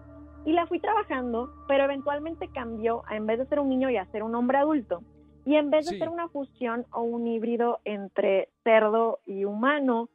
Y 0.45 0.53
la 0.53 0.65
fui 0.67 0.79
trabajando, 0.79 1.49
pero 1.67 1.83
eventualmente 1.83 2.47
cambió 2.47 3.03
a 3.07 3.15
en 3.17 3.25
vez 3.27 3.39
de 3.39 3.45
ser 3.47 3.59
un 3.59 3.69
niño 3.69 3.89
y 3.89 3.97
a 3.97 4.05
ser 4.05 4.23
un 4.23 4.33
hombre 4.35 4.57
adulto. 4.59 5.01
Y 5.45 5.55
en 5.55 5.69
vez 5.69 5.85
de 5.85 5.91
Sí. 5.93 5.99
ser 5.99 6.07
una 6.09 6.29
fusión 6.29 6.85
o 6.93 7.01
un 7.01 7.27
híbrido 7.27 7.79
entre 7.83 8.47
cerdo 8.63 9.19
y 9.25 9.43
humano, 9.43 10.07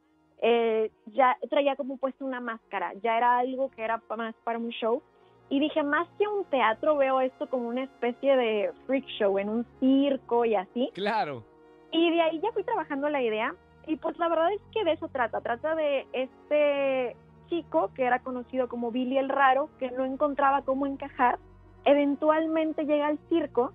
eh, 0.43 0.91
ya 1.07 1.37
traía 1.49 1.77
como 1.77 1.97
puesto 1.97 2.25
una 2.25 2.41
máscara. 2.41 2.93
Ya 3.03 3.17
era 3.17 3.39
algo 3.39 3.71
que 3.71 3.83
era 3.83 4.01
más 4.17 4.35
para 4.45 4.59
un 4.59 4.71
show. 4.71 5.03
Y 5.49 5.61
dije, 5.61 5.83
más 5.83 6.09
que 6.19 6.27
un 6.27 6.45
teatro, 6.47 6.97
veo 6.97 7.21
esto 7.21 7.49
como 7.49 7.69
una 7.69 7.85
especie 7.85 8.37
de 8.37 8.73
freak 8.87 9.07
show 9.07 9.39
en 9.39 9.49
un 9.49 9.67
circo 9.79 10.45
y 10.45 10.57
así. 10.57 10.91
Claro. 10.95 11.45
Y 11.93 12.11
de 12.11 12.21
ahí 12.21 12.41
ya 12.41 12.51
fui 12.53 12.65
trabajando 12.65 13.09
la 13.09 13.23
idea. 13.23 13.55
Y 13.87 13.97
pues 13.97 14.19
la 14.19 14.29
verdad 14.29 14.53
es 14.53 14.61
que 14.73 14.85
de 14.85 14.93
eso 14.93 15.09
trata. 15.09 15.41
Trata 15.41 15.77
de 15.77 16.07
este 16.13 17.17
chico 17.49 17.91
que 17.95 18.03
era 18.03 18.19
conocido 18.19 18.69
como 18.69 18.91
Billy 18.91 19.19
el 19.19 19.29
Raro, 19.29 19.71
que 19.79 19.91
no 19.93 20.05
encontraba 20.05 20.63
cómo 20.63 20.87
encajar. 20.87 21.39
Eventualmente 21.85 22.85
llega 22.85 23.07
al 23.07 23.19
circo 23.29 23.73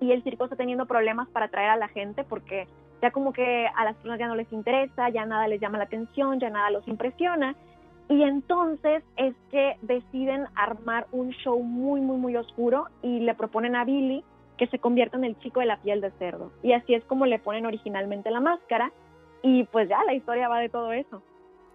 y 0.00 0.12
el 0.12 0.22
circo 0.22 0.44
está 0.44 0.56
teniendo 0.56 0.86
problemas 0.86 1.28
para 1.28 1.46
atraer 1.46 1.70
a 1.70 1.76
la 1.76 1.88
gente 1.88 2.24
porque 2.24 2.66
ya 3.00 3.10
como 3.10 3.32
que 3.32 3.66
a 3.74 3.84
las 3.84 3.94
personas 3.96 4.18
ya 4.18 4.28
no 4.28 4.34
les 4.34 4.52
interesa, 4.52 5.08
ya 5.08 5.24
nada 5.24 5.48
les 5.48 5.60
llama 5.60 5.78
la 5.78 5.84
atención, 5.84 6.38
ya 6.40 6.50
nada 6.50 6.70
los 6.70 6.86
impresiona. 6.86 7.56
Y 8.08 8.22
entonces 8.22 9.04
es 9.16 9.34
que 9.50 9.76
deciden 9.82 10.46
armar 10.56 11.06
un 11.12 11.30
show 11.30 11.62
muy, 11.62 12.00
muy, 12.00 12.18
muy 12.18 12.36
oscuro 12.36 12.88
y 13.02 13.20
le 13.20 13.34
proponen 13.34 13.76
a 13.76 13.84
Billy 13.84 14.24
que 14.58 14.66
se 14.66 14.78
convierta 14.78 15.16
en 15.16 15.24
el 15.24 15.38
chico 15.38 15.60
de 15.60 15.66
la 15.66 15.78
piel 15.78 16.00
de 16.00 16.10
cerdo. 16.12 16.50
Y 16.62 16.72
así 16.72 16.94
es 16.94 17.04
como 17.04 17.24
le 17.24 17.38
ponen 17.38 17.66
originalmente 17.66 18.30
la 18.30 18.40
máscara. 18.40 18.92
Y 19.42 19.64
pues 19.64 19.88
ya 19.88 20.04
la 20.04 20.12
historia 20.12 20.48
va 20.48 20.58
de 20.58 20.68
todo 20.68 20.92
eso. 20.92 21.22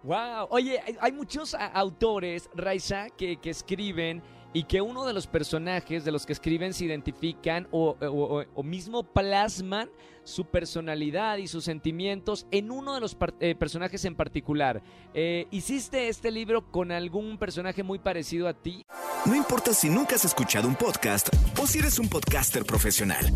Wow. 0.04 0.46
Oye, 0.50 0.80
hay, 1.00 1.12
muchos 1.12 1.56
autores, 1.74 2.48
Raiza, 2.54 3.10
que, 3.10 3.38
que 3.38 3.50
escriben 3.50 4.22
y 4.56 4.64
que 4.64 4.80
uno 4.80 5.04
de 5.04 5.12
los 5.12 5.26
personajes 5.26 6.02
de 6.06 6.10
los 6.12 6.24
que 6.24 6.32
escriben 6.32 6.72
se 6.72 6.86
identifican 6.86 7.68
o, 7.72 7.94
o- 8.00 8.06
o- 8.06 8.44
o 8.54 8.62
mismo 8.62 9.02
plasman 9.02 9.90
su 10.24 10.46
personalidad 10.46 11.36
y 11.36 11.46
sus 11.46 11.64
sentimientos 11.64 12.46
en 12.50 12.70
uno 12.70 12.94
de 12.94 13.00
los 13.02 13.14
par- 13.14 13.34
eh, 13.40 13.54
personajes 13.54 14.06
en 14.06 14.14
particular. 14.14 14.82
Eh, 15.12 15.46
¿Hiciste 15.50 16.08
este 16.08 16.30
libro 16.30 16.70
con 16.70 16.90
algún 16.90 17.36
personaje 17.36 17.82
muy 17.82 17.98
parecido 17.98 18.48
a 18.48 18.54
ti? 18.54 18.86
No 19.26 19.34
importa 19.34 19.74
si 19.74 19.90
nunca 19.90 20.14
has 20.14 20.24
escuchado 20.24 20.66
un 20.68 20.74
podcast 20.76 21.28
o 21.60 21.66
si 21.66 21.80
eres 21.80 21.98
un 21.98 22.08
podcaster 22.08 22.64
profesional. 22.64 23.26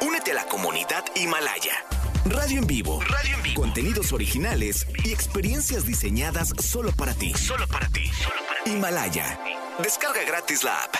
Únete 0.00 0.30
a 0.30 0.34
la 0.36 0.46
comunidad 0.46 1.04
Himalaya. 1.16 1.74
Radio 2.24 2.60
en 2.60 2.66
vivo. 2.66 3.00
Radio 3.02 3.36
en 3.36 3.42
vivo. 3.42 3.60
Contenidos 3.60 4.12
originales 4.14 4.86
y 5.04 5.10
experiencias 5.12 5.84
diseñadas 5.84 6.54
solo 6.60 6.92
para 6.92 7.12
ti. 7.14 7.34
Solo 7.34 7.66
para 7.68 7.88
ti. 7.88 8.10
Himalaya. 8.64 9.38
Descarga 9.82 10.24
gratis 10.26 10.64
la 10.64 10.72
app. 10.84 10.94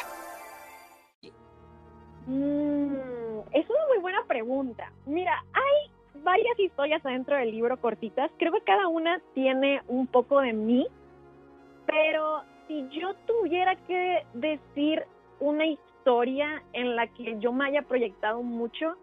Mm, 2.26 3.40
es 3.52 3.68
una 3.68 3.86
muy 3.88 3.98
buena 4.00 4.22
pregunta. 4.26 4.92
Mira, 5.06 5.42
hay 5.52 6.22
varias 6.22 6.58
historias 6.58 7.04
adentro 7.04 7.36
del 7.36 7.50
libro 7.50 7.76
cortitas. 7.80 8.30
Creo 8.38 8.52
que 8.52 8.60
cada 8.60 8.86
una 8.86 9.20
tiene 9.34 9.82
un 9.88 10.06
poco 10.06 10.40
de 10.40 10.52
mí, 10.52 10.86
pero 11.86 12.42
si 12.68 12.86
yo 12.90 13.14
tuviera 13.26 13.74
que 13.86 14.24
decir 14.34 15.04
una 15.40 15.66
historia 15.66 16.62
en 16.72 16.94
la 16.94 17.06
que 17.08 17.36
yo 17.40 17.52
me 17.52 17.66
haya 17.66 17.82
proyectado 17.82 18.42
mucho, 18.42 18.94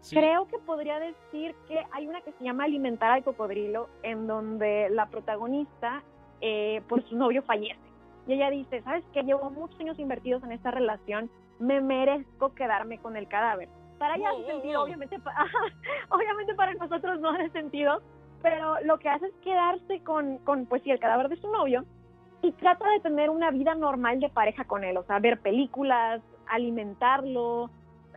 Sí. 0.00 0.16
creo 0.16 0.46
que 0.48 0.58
podría 0.58 0.98
decir 1.00 1.54
que 1.66 1.82
hay 1.92 2.06
una 2.06 2.20
que 2.20 2.32
se 2.32 2.44
llama 2.44 2.64
Alimentar 2.64 3.10
al 3.10 3.24
cocodrilo, 3.24 3.88
en 4.02 4.26
donde 4.26 4.90
la 4.90 5.06
protagonista, 5.06 6.02
eh, 6.42 6.82
por 6.88 7.02
su 7.08 7.16
novio 7.16 7.42
fallece. 7.42 7.80
Y 8.26 8.34
ella 8.34 8.50
dice, 8.50 8.82
¿sabes 8.82 9.04
qué? 9.12 9.22
Llevo 9.22 9.50
muchos 9.50 9.78
años 9.80 9.98
invertidos 9.98 10.42
en 10.44 10.52
esta 10.52 10.70
relación, 10.70 11.30
me 11.58 11.80
merezco 11.80 12.54
quedarme 12.54 12.98
con 12.98 13.16
el 13.16 13.28
cadáver. 13.28 13.68
Para 13.98 14.16
ella 14.16 14.30
Wow, 14.30 14.40
hace 14.40 14.52
sentido, 14.52 14.82
obviamente, 16.10 16.54
para 16.54 16.74
nosotros 16.74 17.20
no 17.20 17.30
hace 17.30 17.50
sentido, 17.50 18.00
pero 18.42 18.80
lo 18.84 18.98
que 18.98 19.08
hace 19.08 19.26
es 19.26 19.34
quedarse 19.42 20.00
con, 20.00 20.38
con, 20.38 20.66
pues 20.66 20.82
sí, 20.82 20.90
el 20.90 21.00
cadáver 21.00 21.28
de 21.28 21.36
su 21.36 21.50
novio 21.50 21.84
y 22.42 22.52
trata 22.52 22.88
de 22.90 23.00
tener 23.00 23.30
una 23.30 23.50
vida 23.50 23.74
normal 23.74 24.20
de 24.20 24.28
pareja 24.28 24.64
con 24.64 24.84
él, 24.84 24.96
o 24.96 25.04
sea, 25.04 25.18
ver 25.18 25.40
películas, 25.40 26.20
alimentarlo 26.46 27.70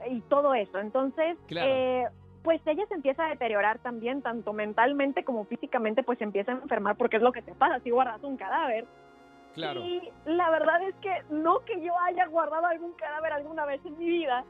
y 0.10 0.22
todo 0.22 0.54
eso. 0.54 0.80
Entonces, 0.80 1.38
Claro. 1.48 1.70
eh, 1.70 2.08
pues 2.44 2.62
ella 2.66 2.86
se 2.88 2.96
empieza 2.96 3.26
a 3.26 3.30
deteriorar 3.30 3.80
también, 3.80 4.22
tanto 4.22 4.54
mentalmente 4.54 5.24
como 5.24 5.46
físicamente, 5.46 6.04
pues 6.04 6.18
se 6.18 6.24
empieza 6.26 6.52
a 6.52 6.56
enfermar 6.56 6.96
porque 6.98 7.18
es 7.18 7.24
lo 7.24 7.32
que 7.32 7.42
te 7.42 7.54
pasa 7.56 7.80
si 7.80 7.90
guardas 7.90 8.24
un 8.24 8.38
cadáver. 8.38 8.86
Claro. 9.58 9.82
Y 9.82 10.10
la 10.26 10.50
verdad 10.52 10.82
es 10.84 10.96
que 11.02 11.12
no 11.30 11.60
que 11.66 11.82
yo 11.82 11.92
haya 12.06 12.28
guardado 12.28 12.66
algún 12.68 12.94
cadáver 12.94 13.34
alguna 13.34 13.66
vez 13.66 13.84
en 13.86 13.98
mi 13.98 14.08
vida. 14.08 14.46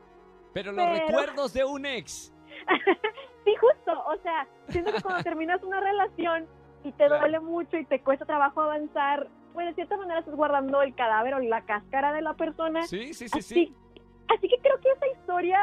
Pero 0.54 0.72
los 0.74 0.86
pero- 0.86 1.08
recuerdos 1.08 1.54
de 1.54 1.64
un 1.66 1.86
ex. 1.86 2.34
sí, 3.46 3.56
justo, 3.56 4.04
o 4.06 4.18
sea, 4.18 4.48
siento 4.68 4.92
que 4.92 5.02
cuando 5.02 5.24
terminas 5.24 5.64
una 5.64 5.80
relación 5.80 6.46
y 6.84 6.92
te 6.92 7.06
Claro. 7.08 7.20
duele 7.20 7.40
mucho 7.40 7.78
y 7.78 7.86
te 7.86 8.02
cuesta 8.02 8.26
trabajo 8.26 8.62
avanzar, 8.62 9.28
pues 9.54 9.68
de 9.68 9.74
cierta 9.76 9.98
manera 9.98 10.20
estás 10.20 10.36
guardando 10.36 10.82
el 10.82 10.94
cadáver 10.96 11.34
o 11.36 11.40
la 11.40 11.62
cáscara 11.66 12.14
de 12.14 12.22
la 12.22 12.34
persona. 12.34 12.84
Sí, 12.84 13.14
sí, 13.14 13.28
sí, 13.30 13.40
así, 13.40 13.54
sí. 13.54 13.76
así 14.36 14.48
que 14.50 14.58
creo 14.60 14.80
que 14.82 14.90
esa 14.92 15.08
historia 15.08 15.60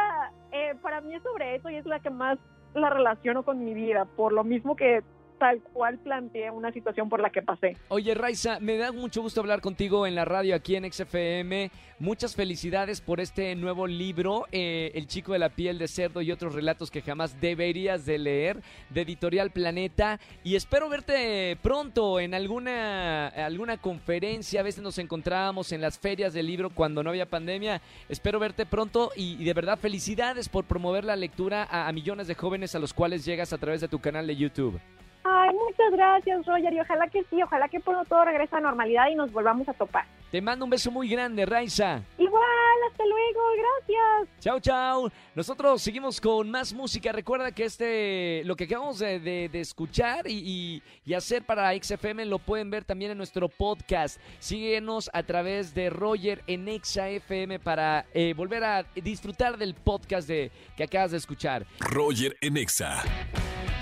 eh, 0.52 0.74
para 0.82 1.00
mí 1.00 1.14
es 1.14 1.22
sobre 1.22 1.54
eso 1.56 1.68
y 1.70 1.76
es 1.76 1.86
la 1.86 2.00
que 2.00 2.10
más 2.10 2.38
la 2.74 2.90
relaciono 2.90 3.44
con 3.44 3.64
mi 3.64 3.72
vida, 3.74 4.04
por 4.16 4.32
lo 4.32 4.42
mismo 4.42 4.74
que 4.74 5.02
tal 5.44 5.60
cual 5.74 5.98
planteé 5.98 6.50
una 6.50 6.72
situación 6.72 7.10
por 7.10 7.20
la 7.20 7.28
que 7.28 7.42
pasé. 7.42 7.76
Oye, 7.88 8.14
Raiza, 8.14 8.60
me 8.60 8.78
da 8.78 8.92
mucho 8.92 9.20
gusto 9.20 9.42
hablar 9.42 9.60
contigo 9.60 10.06
en 10.06 10.14
la 10.14 10.24
radio 10.24 10.54
aquí 10.54 10.74
en 10.74 10.90
XFM. 10.90 11.70
Muchas 11.98 12.34
felicidades 12.34 13.02
por 13.02 13.20
este 13.20 13.54
nuevo 13.54 13.86
libro, 13.86 14.46
eh, 14.52 14.90
El 14.94 15.06
chico 15.06 15.34
de 15.34 15.38
la 15.38 15.50
piel 15.50 15.78
de 15.78 15.86
cerdo 15.86 16.22
y 16.22 16.32
otros 16.32 16.54
relatos 16.54 16.90
que 16.90 17.02
jamás 17.02 17.38
deberías 17.42 18.06
de 18.06 18.16
leer, 18.16 18.62
de 18.88 19.02
Editorial 19.02 19.50
Planeta. 19.50 20.18
Y 20.44 20.56
espero 20.56 20.88
verte 20.88 21.58
pronto 21.60 22.20
en 22.20 22.32
alguna, 22.32 23.28
alguna 23.28 23.76
conferencia. 23.76 24.60
A 24.60 24.64
veces 24.64 24.82
nos 24.82 24.96
encontrábamos 24.96 25.72
en 25.72 25.82
las 25.82 25.98
ferias 25.98 26.32
del 26.32 26.46
libro 26.46 26.70
cuando 26.70 27.02
no 27.02 27.10
había 27.10 27.28
pandemia. 27.28 27.82
Espero 28.08 28.38
verte 28.38 28.64
pronto 28.64 29.10
y, 29.14 29.44
de 29.44 29.52
verdad 29.52 29.78
felicidades 29.78 30.48
por 30.48 30.64
promover 30.64 31.04
la 31.04 31.16
lectura 31.16 31.68
a 31.70 31.92
millones 31.92 32.28
de 32.28 32.34
jóvenes 32.34 32.74
a 32.74 32.78
los 32.78 32.94
cuales 32.94 33.26
llegas 33.26 33.52
a 33.52 33.58
través 33.58 33.82
de 33.82 33.88
tu 33.88 33.98
canal 33.98 34.26
de 34.26 34.36
YouTube. 34.36 34.80
Ay, 35.24 35.50
muchas 35.54 35.90
gracias, 35.92 36.44
Roger, 36.46 36.72
y 36.72 36.80
ojalá 36.80 37.06
que 37.08 37.22
sí, 37.30 37.42
ojalá 37.42 37.68
que 37.68 37.80
pronto 37.80 38.04
todo 38.08 38.24
regrese 38.26 38.54
a 38.56 38.60
normalidad 38.60 39.08
y 39.10 39.14
nos 39.14 39.32
volvamos 39.32 39.66
a 39.68 39.72
topar. 39.72 40.04
Te 40.30 40.42
mando 40.42 40.64
un 40.64 40.70
beso 40.70 40.90
muy 40.90 41.08
grande, 41.08 41.46
Raiza. 41.46 42.02
Igual, 42.18 42.42
hasta 42.90 43.04
luego, 43.06 43.40
gracias. 43.56 44.40
Chao, 44.40 44.58
chao. 44.60 45.10
Nosotros 45.36 45.80
seguimos 45.80 46.20
con 46.20 46.50
más 46.50 46.72
música. 46.74 47.12
Recuerda 47.12 47.52
que 47.52 47.64
este, 47.64 48.42
lo 48.44 48.56
que 48.56 48.64
acabamos 48.64 48.98
de, 48.98 49.20
de- 49.20 49.48
de 49.48 49.60
escuchar 49.60 50.26
y, 50.26 50.32
y- 50.44 50.82
y 51.06 51.14
hacer 51.14 51.44
para 51.44 51.72
XFM 51.80 52.24
lo 52.26 52.40
pueden 52.40 52.68
ver 52.68 52.84
también 52.84 53.12
en 53.12 53.16
nuestro 53.18 53.48
podcast. 53.48 54.20
Síguenos 54.40 55.08
a 55.14 55.22
través 55.22 55.72
de 55.72 55.88
Roger 55.88 56.42
en 56.48 56.66
XFM 56.82 57.60
para 57.60 58.04
eh, 58.12 58.34
volver 58.36 58.64
a 58.64 58.82
disfrutar 58.96 59.56
del 59.56 59.74
podcast 59.74 60.26
de, 60.28 60.50
que 60.76 60.82
acabas 60.82 61.12
de 61.12 61.18
escuchar. 61.18 61.64
Roger 61.78 62.36
en 62.40 62.56
Exa. 62.56 63.02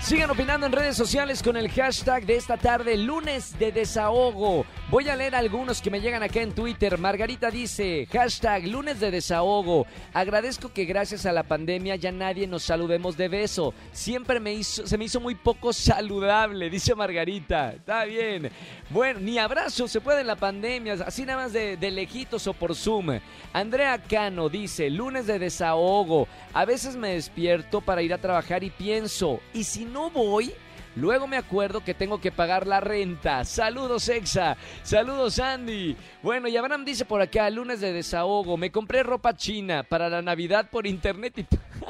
Sigan 0.03 0.29
opinando 0.29 0.65
en 0.65 0.73
redes 0.73 0.97
sociales 0.97 1.41
con 1.41 1.55
el 1.55 1.71
hashtag 1.71 2.25
de 2.25 2.35
esta 2.35 2.57
tarde, 2.57 2.97
lunes 2.97 3.57
de 3.57 3.71
desahogo. 3.71 4.65
Voy 4.89 5.07
a 5.07 5.15
leer 5.15 5.33
algunos 5.33 5.81
que 5.81 5.89
me 5.89 6.01
llegan 6.01 6.21
acá 6.21 6.41
en 6.41 6.51
Twitter. 6.51 6.97
Margarita 6.97 7.49
dice, 7.49 8.05
hashtag 8.11 8.67
lunes 8.67 8.99
de 8.99 9.11
desahogo. 9.11 9.87
Agradezco 10.13 10.73
que 10.73 10.83
gracias 10.83 11.25
a 11.25 11.31
la 11.31 11.43
pandemia 11.43 11.95
ya 11.95 12.11
nadie 12.11 12.47
nos 12.47 12.63
saludemos 12.63 13.15
de 13.15 13.29
beso. 13.29 13.73
Siempre 13.93 14.41
me 14.41 14.61
se 14.61 14.97
me 14.97 15.05
hizo 15.05 15.21
muy 15.21 15.35
poco 15.35 15.71
saludable, 15.71 16.69
dice 16.69 16.93
Margarita. 16.95 17.71
Está 17.71 18.03
bien. 18.03 18.51
Bueno, 18.89 19.21
ni 19.21 19.39
abrazo 19.39 19.87
se 19.87 20.01
puede 20.01 20.19
en 20.19 20.27
la 20.27 20.35
pandemia, 20.35 20.95
así 21.05 21.25
nada 21.25 21.43
más 21.43 21.53
de, 21.53 21.77
de 21.77 21.91
lejitos 21.91 22.45
o 22.45 22.53
por 22.53 22.75
Zoom. 22.75 23.19
Andrea 23.53 23.97
Cano 23.97 24.49
dice, 24.49 24.89
lunes 24.89 25.27
de 25.27 25.39
desahogo. 25.39 26.27
A 26.53 26.65
veces 26.65 26.97
me 26.97 27.13
despierto 27.13 27.79
para 27.79 28.01
ir 28.01 28.13
a 28.13 28.17
trabajar 28.17 28.65
y 28.65 28.69
pienso, 28.69 29.39
¿y 29.53 29.63
si 29.63 29.85
no 29.93 30.09
voy? 30.09 30.53
Luego 30.95 31.27
me 31.27 31.37
acuerdo 31.37 31.83
que 31.83 31.93
tengo 31.93 32.21
que 32.21 32.31
pagar 32.31 32.67
la 32.67 32.79
renta. 32.79 33.45
Saludos, 33.45 34.09
Exa. 34.09 34.57
Saludos, 34.83 35.39
Andy. 35.39 35.95
Bueno, 36.21 36.47
y 36.47 36.57
Abraham 36.57 36.85
dice 36.85 37.05
por 37.05 37.19
acá, 37.21 37.49
lunes 37.49 37.79
de 37.79 37.93
desahogo. 37.93 38.57
Me 38.57 38.71
compré 38.71 39.01
ropa 39.01 39.35
china 39.35 39.83
para 39.83 40.07
la 40.07 40.21
Navidad 40.21 40.69
por 40.69 40.85
internet 40.85 41.33
y, 41.37 41.45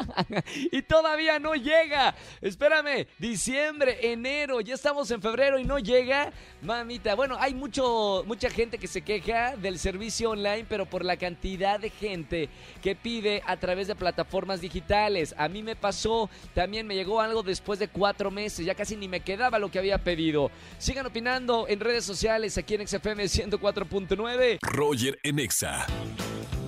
y 0.71 0.81
todavía 0.83 1.39
no 1.39 1.55
llega. 1.55 2.15
Espérame, 2.41 3.07
diciembre, 3.19 4.11
enero, 4.11 4.61
ya 4.61 4.75
estamos 4.75 5.09
en 5.11 5.21
febrero 5.21 5.59
y 5.59 5.63
no 5.63 5.79
llega. 5.79 6.31
Mamita, 6.61 7.15
bueno, 7.15 7.37
hay 7.39 7.53
mucho, 7.53 8.23
mucha 8.25 8.49
gente 8.49 8.77
que 8.77 8.87
se 8.87 9.01
queja 9.01 9.55
del 9.57 9.79
servicio 9.79 10.31
online, 10.31 10.65
pero 10.67 10.85
por 10.85 11.03
la 11.03 11.17
cantidad 11.17 11.79
de 11.79 11.89
gente 11.89 12.49
que 12.81 12.95
pide 12.95 13.41
a 13.45 13.57
través 13.57 13.87
de 13.87 13.95
plataformas 13.95 14.61
digitales. 14.61 15.35
A 15.37 15.47
mí 15.47 15.63
me 15.63 15.75
pasó, 15.75 16.29
también 16.53 16.87
me 16.87 16.95
llegó 16.95 17.21
algo 17.21 17.43
después 17.43 17.79
de 17.79 17.87
cuatro 17.87 18.31
meses, 18.31 18.65
ya 18.65 18.75
casi 18.75 18.95
ni 18.95 19.07
me 19.07 19.21
quedaba 19.21 19.59
lo 19.59 19.69
que 19.69 19.79
había 19.79 19.97
pedido. 19.97 20.51
Sigan 20.77 21.05
opinando 21.05 21.67
en 21.67 21.79
redes 21.79 22.05
sociales 22.05 22.57
aquí 22.57 22.75
en 22.75 22.87
XFM 22.87 23.23
104.9. 23.23 24.59
Roger 24.61 25.19
en 25.23 25.39
Exa. 25.39 25.85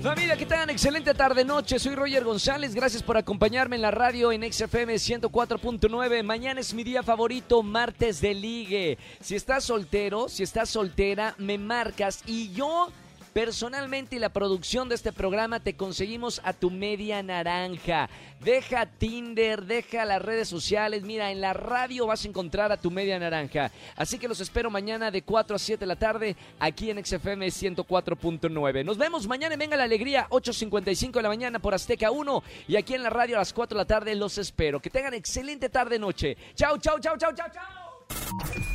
Familia, 0.06 0.38
¿qué 0.38 0.46
tal? 0.46 0.70
Excelente 0.70 1.16
tarde-noche. 1.16 1.80
Soy 1.80 1.96
Roger 1.96 2.24
González. 2.24 2.76
Gracias 2.76 3.02
por 3.02 3.18
acompañarme 3.18 3.76
en 3.76 3.82
la 3.82 3.90
radio 3.90 4.32
en 4.32 4.44
XFM 4.44 4.94
104.9. 4.94 6.22
Mañana 6.22 6.60
es 6.60 6.76
mi 6.76 6.84
día 6.84 7.02
favorito, 7.02 7.64
martes 7.64 8.22
de 8.22 8.36
ligue. 8.36 9.00
Si 9.20 9.36
estás 9.36 9.64
soltero, 9.64 10.30
si 10.30 10.44
estás 10.44 10.70
soltera, 10.70 11.34
me 11.40 11.58
marcas 11.58 12.22
y 12.28 12.54
yo... 12.54 12.90
Personalmente 13.36 14.16
y 14.16 14.20
la 14.20 14.30
producción 14.30 14.88
de 14.88 14.96
este 14.96 15.12
programa 15.12 15.60
te 15.60 15.76
conseguimos 15.76 16.40
a 16.46 16.54
tu 16.54 16.72
media 16.72 17.22
naranja. 17.22 18.10
Deja 18.40 18.86
Tinder, 18.86 19.66
deja 19.66 20.06
las 20.06 20.22
redes 20.22 20.48
sociales. 20.48 21.04
Mira, 21.04 21.30
en 21.34 21.42
la 21.42 21.52
radio 21.52 22.08
vas 22.08 22.24
a 22.24 22.30
encontrar 22.30 22.72
a 22.72 22.78
tu 22.78 22.92
media 22.92 23.20
naranja. 23.20 23.72
Así 23.98 24.18
que 24.20 24.30
los 24.30 24.40
espero 24.40 24.70
mañana 24.70 25.12
de 25.12 25.22
4 25.22 25.54
a 25.54 25.60
7 25.60 25.82
de 25.82 25.86
la 25.86 25.98
tarde 25.98 26.38
aquí 26.62 26.90
en 26.90 27.06
XFM 27.06 27.46
104.9. 27.48 28.86
Nos 28.86 28.98
vemos 28.98 29.28
mañana 29.28 29.56
en 29.56 29.60
Venga 29.60 29.76
la 29.76 29.84
Alegría, 29.84 30.28
8.55 30.30 31.12
de 31.12 31.22
la 31.22 31.28
mañana 31.28 31.60
por 31.60 31.74
Azteca 31.74 32.12
1. 32.12 32.42
Y 32.70 32.78
aquí 32.78 32.94
en 32.94 33.04
la 33.04 33.10
radio 33.10 33.36
a 33.36 33.40
las 33.40 33.52
4 33.52 33.76
de 33.76 33.82
la 33.82 33.86
tarde 33.86 34.16
los 34.16 34.38
espero. 34.38 34.80
Que 34.80 34.90
tengan 34.90 35.14
excelente 35.14 35.68
tarde-noche. 35.68 36.38
Chao, 36.56 36.78
chao, 36.78 37.00
chao, 37.02 37.18
chao, 37.18 37.34
chao, 37.34 37.48
chao. 37.52 38.75